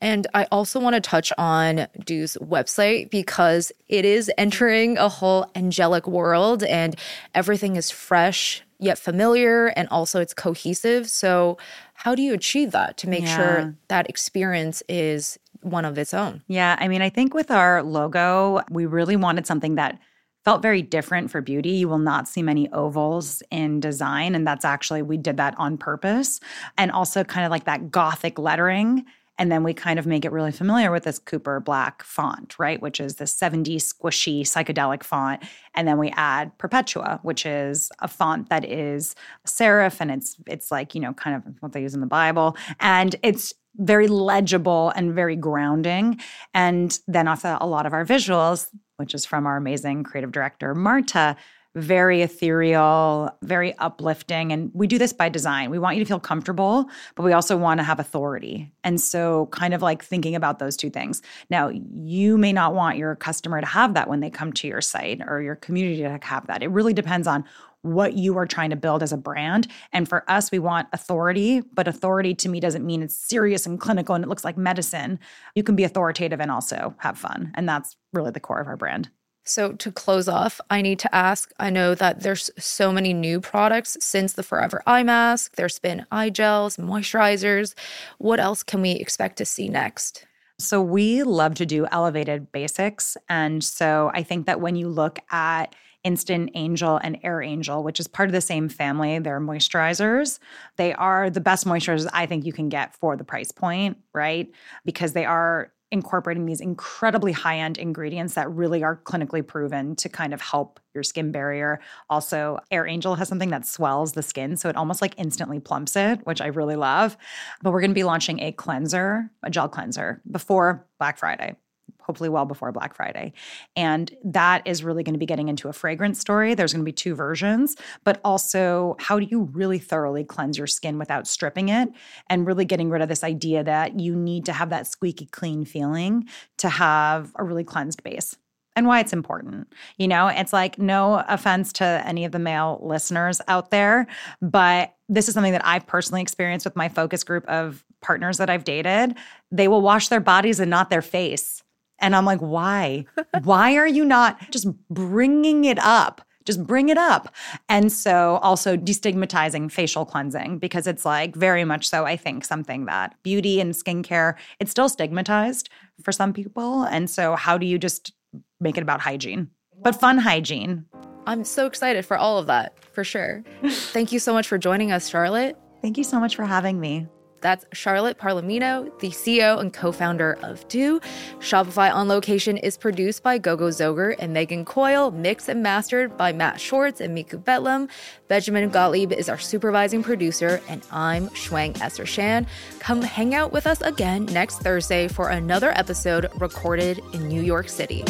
And 0.00 0.26
I 0.32 0.46
also 0.50 0.80
want 0.80 0.94
to 0.94 1.00
touch 1.00 1.32
on 1.36 1.86
Dieux's 1.98 2.38
website 2.40 3.10
because 3.10 3.70
it 3.88 4.04
is 4.04 4.30
entering 4.38 4.96
a 4.96 5.08
whole 5.08 5.50
angelic 5.54 6.06
world 6.06 6.62
and 6.64 6.96
everything 7.34 7.76
is 7.76 7.90
fresh 7.90 8.62
yet 8.78 8.98
familiar 8.98 9.66
and 9.68 9.88
also 9.90 10.20
it's 10.20 10.34
cohesive. 10.34 11.08
So, 11.08 11.58
how 11.94 12.14
do 12.14 12.22
you 12.22 12.32
achieve 12.32 12.70
that 12.72 12.96
to 12.98 13.08
make 13.08 13.24
yeah. 13.24 13.36
sure 13.36 13.74
that 13.88 14.08
experience 14.08 14.82
is 14.88 15.38
one 15.60 15.84
of 15.84 15.98
its 15.98 16.14
own? 16.14 16.42
Yeah, 16.48 16.76
I 16.78 16.88
mean, 16.88 17.02
I 17.02 17.10
think 17.10 17.34
with 17.34 17.50
our 17.50 17.82
logo, 17.82 18.62
we 18.70 18.86
really 18.86 19.16
wanted 19.16 19.46
something 19.46 19.74
that 19.74 19.98
felt 20.44 20.62
very 20.62 20.80
different 20.80 21.30
for 21.30 21.42
beauty. 21.42 21.70
You 21.70 21.88
will 21.88 21.98
not 21.98 22.26
see 22.26 22.42
many 22.42 22.70
ovals 22.72 23.42
in 23.50 23.80
design. 23.80 24.34
And 24.34 24.46
that's 24.46 24.64
actually, 24.64 25.02
we 25.02 25.18
did 25.18 25.36
that 25.36 25.54
on 25.58 25.76
purpose. 25.76 26.40
And 26.78 26.90
also 26.90 27.24
kind 27.24 27.44
of 27.44 27.50
like 27.50 27.64
that 27.64 27.90
gothic 27.90 28.38
lettering 28.38 29.04
and 29.40 29.50
then 29.50 29.64
we 29.64 29.72
kind 29.72 29.98
of 29.98 30.06
make 30.06 30.26
it 30.26 30.32
really 30.32 30.52
familiar 30.52 30.90
with 30.90 31.04
this 31.04 31.18
Cooper 31.18 31.60
Black 31.60 32.02
font, 32.02 32.58
right? 32.58 32.80
Which 32.82 33.00
is 33.00 33.14
the 33.14 33.26
70 33.26 33.78
squishy 33.78 34.42
psychedelic 34.42 35.02
font. 35.02 35.42
And 35.74 35.88
then 35.88 35.96
we 35.96 36.10
add 36.10 36.56
Perpetua, 36.58 37.20
which 37.22 37.46
is 37.46 37.90
a 38.00 38.06
font 38.06 38.50
that 38.50 38.66
is 38.66 39.16
serif 39.46 39.96
and 39.98 40.10
it's 40.10 40.36
it's 40.46 40.70
like, 40.70 40.94
you 40.94 41.00
know, 41.00 41.14
kind 41.14 41.36
of 41.36 41.54
what 41.60 41.72
they 41.72 41.80
use 41.80 41.94
in 41.94 42.00
the 42.00 42.06
Bible. 42.06 42.54
And 42.80 43.16
it's 43.22 43.54
very 43.76 44.08
legible 44.08 44.92
and 44.94 45.14
very 45.14 45.36
grounding. 45.36 46.20
And 46.52 46.98
then 47.08 47.26
also 47.26 47.56
a 47.62 47.66
lot 47.66 47.86
of 47.86 47.94
our 47.94 48.04
visuals, 48.04 48.68
which 48.98 49.14
is 49.14 49.24
from 49.24 49.46
our 49.46 49.56
amazing 49.56 50.04
creative 50.04 50.32
director, 50.32 50.74
Marta, 50.74 51.34
very 51.76 52.22
ethereal, 52.22 53.30
very 53.42 53.76
uplifting. 53.78 54.52
And 54.52 54.70
we 54.74 54.86
do 54.86 54.98
this 54.98 55.12
by 55.12 55.28
design. 55.28 55.70
We 55.70 55.78
want 55.78 55.96
you 55.96 56.04
to 56.04 56.08
feel 56.08 56.18
comfortable, 56.18 56.90
but 57.14 57.22
we 57.22 57.32
also 57.32 57.56
want 57.56 57.78
to 57.78 57.84
have 57.84 58.00
authority. 58.00 58.72
And 58.82 59.00
so, 59.00 59.46
kind 59.52 59.72
of 59.72 59.80
like 59.80 60.02
thinking 60.02 60.34
about 60.34 60.58
those 60.58 60.76
two 60.76 60.90
things. 60.90 61.22
Now, 61.48 61.68
you 61.68 62.36
may 62.36 62.52
not 62.52 62.74
want 62.74 62.98
your 62.98 63.14
customer 63.14 63.60
to 63.60 63.66
have 63.66 63.94
that 63.94 64.08
when 64.08 64.20
they 64.20 64.30
come 64.30 64.52
to 64.54 64.66
your 64.66 64.80
site 64.80 65.20
or 65.26 65.40
your 65.40 65.56
community 65.56 66.02
to 66.02 66.18
have 66.22 66.46
that. 66.48 66.62
It 66.62 66.70
really 66.70 66.94
depends 66.94 67.26
on 67.26 67.44
what 67.82 68.14
you 68.14 68.36
are 68.36 68.46
trying 68.46 68.70
to 68.70 68.76
build 68.76 69.02
as 69.02 69.12
a 69.12 69.16
brand. 69.16 69.66
And 69.92 70.08
for 70.08 70.28
us, 70.28 70.50
we 70.50 70.58
want 70.58 70.88
authority, 70.92 71.60
but 71.60 71.88
authority 71.88 72.34
to 72.34 72.48
me 72.48 72.60
doesn't 72.60 72.84
mean 72.84 73.02
it's 73.02 73.16
serious 73.16 73.64
and 73.64 73.80
clinical 73.80 74.14
and 74.14 74.24
it 74.24 74.28
looks 74.28 74.44
like 74.44 74.58
medicine. 74.58 75.18
You 75.54 75.62
can 75.62 75.76
be 75.76 75.84
authoritative 75.84 76.40
and 76.40 76.50
also 76.50 76.94
have 76.98 77.16
fun. 77.16 77.52
And 77.54 77.68
that's 77.68 77.96
really 78.12 78.32
the 78.32 78.40
core 78.40 78.60
of 78.60 78.66
our 78.66 78.76
brand. 78.76 79.08
So 79.44 79.72
to 79.72 79.90
close 79.90 80.28
off, 80.28 80.60
I 80.70 80.82
need 80.82 80.98
to 81.00 81.14
ask, 81.14 81.52
I 81.58 81.70
know 81.70 81.94
that 81.94 82.20
there's 82.20 82.50
so 82.58 82.92
many 82.92 83.12
new 83.12 83.40
products 83.40 83.96
since 84.00 84.34
the 84.34 84.42
Forever 84.42 84.82
Eye 84.86 85.02
Mask. 85.02 85.56
There's 85.56 85.78
been 85.78 86.06
eye 86.12 86.30
gels, 86.30 86.76
moisturizers. 86.76 87.74
What 88.18 88.38
else 88.38 88.62
can 88.62 88.82
we 88.82 88.92
expect 88.92 89.38
to 89.38 89.44
see 89.44 89.68
next? 89.68 90.26
So 90.58 90.82
we 90.82 91.22
love 91.22 91.54
to 91.54 91.66
do 91.66 91.86
elevated 91.90 92.52
basics. 92.52 93.16
And 93.28 93.64
so 93.64 94.10
I 94.14 94.22
think 94.22 94.46
that 94.46 94.60
when 94.60 94.76
you 94.76 94.88
look 94.88 95.18
at 95.30 95.74
Instant 96.02 96.50
Angel 96.54 96.98
and 97.02 97.18
Air 97.22 97.42
Angel, 97.42 97.82
which 97.82 98.00
is 98.00 98.08
part 98.08 98.28
of 98.28 98.32
the 98.32 98.40
same 98.40 98.68
family. 98.68 99.18
They're 99.18 99.40
moisturizers. 99.40 100.38
They 100.76 100.94
are 100.94 101.28
the 101.28 101.40
best 101.40 101.66
moisturizers 101.66 102.08
I 102.12 102.26
think 102.26 102.46
you 102.46 102.52
can 102.52 102.68
get 102.68 102.94
for 102.94 103.16
the 103.16 103.24
price 103.24 103.52
point, 103.52 103.98
right? 104.14 104.50
Because 104.84 105.12
they 105.12 105.26
are 105.26 105.72
incorporating 105.92 106.46
these 106.46 106.60
incredibly 106.60 107.32
high 107.32 107.58
end 107.58 107.78
ingredients 107.78 108.34
that 108.34 108.50
really 108.50 108.82
are 108.82 108.96
clinically 108.96 109.46
proven 109.46 109.96
to 109.96 110.08
kind 110.08 110.32
of 110.32 110.40
help 110.40 110.80
your 110.94 111.02
skin 111.02 111.32
barrier. 111.32 111.80
Also, 112.08 112.58
Air 112.70 112.86
Angel 112.86 113.14
has 113.14 113.28
something 113.28 113.50
that 113.50 113.66
swells 113.66 114.12
the 114.12 114.22
skin, 114.22 114.56
so 114.56 114.68
it 114.68 114.76
almost 114.76 115.02
like 115.02 115.14
instantly 115.18 115.60
plumps 115.60 115.96
it, 115.96 116.24
which 116.26 116.40
I 116.40 116.46
really 116.46 116.76
love. 116.76 117.16
But 117.62 117.72
we're 117.72 117.80
going 117.80 117.90
to 117.90 117.94
be 117.94 118.04
launching 118.04 118.40
a 118.40 118.52
cleanser, 118.52 119.30
a 119.42 119.50
gel 119.50 119.68
cleanser, 119.68 120.20
before 120.30 120.86
Black 120.98 121.18
Friday 121.18 121.56
hopefully 122.02 122.28
well 122.28 122.44
before 122.44 122.72
Black 122.72 122.94
Friday. 122.94 123.32
And 123.76 124.14
that 124.24 124.62
is 124.66 124.82
really 124.82 125.02
going 125.02 125.14
to 125.14 125.18
be 125.18 125.26
getting 125.26 125.48
into 125.48 125.68
a 125.68 125.72
fragrance 125.72 126.20
story. 126.20 126.54
There's 126.54 126.72
going 126.72 126.84
to 126.84 126.88
be 126.88 126.92
two 126.92 127.14
versions, 127.14 127.76
but 128.04 128.20
also 128.24 128.96
how 128.98 129.18
do 129.18 129.26
you 129.30 129.42
really 129.52 129.78
thoroughly 129.78 130.24
cleanse 130.24 130.58
your 130.58 130.66
skin 130.66 130.98
without 130.98 131.26
stripping 131.26 131.68
it 131.68 131.88
and 132.28 132.46
really 132.46 132.64
getting 132.64 132.90
rid 132.90 133.02
of 133.02 133.08
this 133.08 133.24
idea 133.24 133.64
that 133.64 133.98
you 133.98 134.14
need 134.14 134.44
to 134.46 134.52
have 134.52 134.70
that 134.70 134.86
squeaky 134.86 135.26
clean 135.26 135.64
feeling 135.64 136.28
to 136.58 136.68
have 136.68 137.32
a 137.36 137.44
really 137.44 137.64
cleansed 137.64 138.02
base 138.02 138.36
and 138.76 138.86
why 138.86 139.00
it's 139.00 139.12
important. 139.12 139.68
You 139.98 140.08
know, 140.08 140.28
it's 140.28 140.52
like 140.52 140.78
no 140.78 141.24
offense 141.28 141.72
to 141.74 141.84
any 142.06 142.24
of 142.24 142.32
the 142.32 142.38
male 142.38 142.78
listeners 142.82 143.40
out 143.48 143.70
there, 143.70 144.06
but 144.40 144.94
this 145.08 145.28
is 145.28 145.34
something 145.34 145.52
that 145.52 145.66
I've 145.66 145.86
personally 145.86 146.22
experienced 146.22 146.64
with 146.64 146.76
my 146.76 146.88
focus 146.88 147.24
group 147.24 147.44
of 147.46 147.84
partners 148.00 148.38
that 148.38 148.48
I've 148.48 148.64
dated. 148.64 149.16
They 149.50 149.68
will 149.68 149.82
wash 149.82 150.08
their 150.08 150.20
bodies 150.20 150.60
and 150.60 150.70
not 150.70 150.88
their 150.88 151.02
face. 151.02 151.62
And 152.00 152.16
I'm 152.16 152.24
like, 152.24 152.40
why? 152.40 153.06
why 153.42 153.76
are 153.76 153.86
you 153.86 154.04
not 154.04 154.50
just 154.50 154.68
bringing 154.88 155.64
it 155.64 155.78
up? 155.78 156.22
Just 156.46 156.66
bring 156.66 156.88
it 156.88 156.96
up. 156.98 157.34
And 157.68 157.92
so 157.92 158.38
also 158.42 158.76
destigmatizing 158.76 159.70
facial 159.70 160.06
cleansing 160.06 160.58
because 160.58 160.86
it's 160.86 161.04
like 161.04 161.36
very 161.36 161.64
much 161.64 161.88
so, 161.88 162.06
I 162.06 162.16
think, 162.16 162.44
something 162.44 162.86
that 162.86 163.14
beauty 163.22 163.60
and 163.60 163.74
skincare, 163.74 164.34
it's 164.58 164.70
still 164.70 164.88
stigmatized 164.88 165.68
for 166.02 166.12
some 166.12 166.32
people. 166.32 166.84
And 166.84 167.10
so, 167.10 167.36
how 167.36 167.58
do 167.58 167.66
you 167.66 167.78
just 167.78 168.12
make 168.58 168.78
it 168.78 168.82
about 168.82 169.00
hygiene, 169.00 169.50
but 169.82 170.00
fun 170.00 170.16
hygiene? 170.18 170.86
I'm 171.26 171.44
so 171.44 171.66
excited 171.66 172.06
for 172.06 172.16
all 172.16 172.38
of 172.38 172.46
that, 172.46 172.82
for 172.94 173.04
sure. 173.04 173.44
Thank 173.66 174.10
you 174.10 174.18
so 174.18 174.32
much 174.32 174.48
for 174.48 174.56
joining 174.56 174.90
us, 174.92 175.08
Charlotte. 175.08 175.58
Thank 175.82 175.98
you 175.98 176.04
so 176.04 176.18
much 176.18 176.36
for 176.36 176.44
having 176.44 176.80
me. 176.80 177.06
That's 177.40 177.64
Charlotte 177.72 178.18
Palermino, 178.18 178.98
the 179.00 179.10
CEO 179.10 179.58
and 179.58 179.72
co 179.72 179.92
founder 179.92 180.38
of 180.42 180.66
Dieux. 180.68 181.00
Shopify 181.38 181.92
on 181.92 182.08
Location 182.08 182.56
is 182.56 182.76
produced 182.76 183.22
by 183.22 183.38
Gogo 183.38 183.68
Zoger 183.68 184.14
and 184.18 184.32
Megan 184.32 184.64
Coyle, 184.64 185.10
mixed 185.10 185.48
and 185.48 185.62
mastered 185.62 186.16
by 186.16 186.32
Matt 186.32 186.60
Schwartz 186.60 187.00
and 187.00 187.16
Miku 187.16 187.42
Betlam. 187.42 187.88
Benjamin 188.28 188.70
Gottlieb 188.70 189.12
is 189.12 189.28
our 189.28 189.38
supervising 189.38 190.02
producer, 190.02 190.60
and 190.68 190.82
I'm 190.90 191.28
Shuang 191.30 191.80
Esther 191.80 192.06
Shan. 192.06 192.46
Come 192.78 193.02
hang 193.02 193.34
out 193.34 193.52
with 193.52 193.66
us 193.66 193.80
again 193.80 194.26
next 194.26 194.58
Thursday 194.58 195.08
for 195.08 195.30
another 195.30 195.70
episode 195.70 196.30
recorded 196.38 197.00
in 197.12 197.28
New 197.28 197.42
York 197.42 197.68
City. 197.68 198.04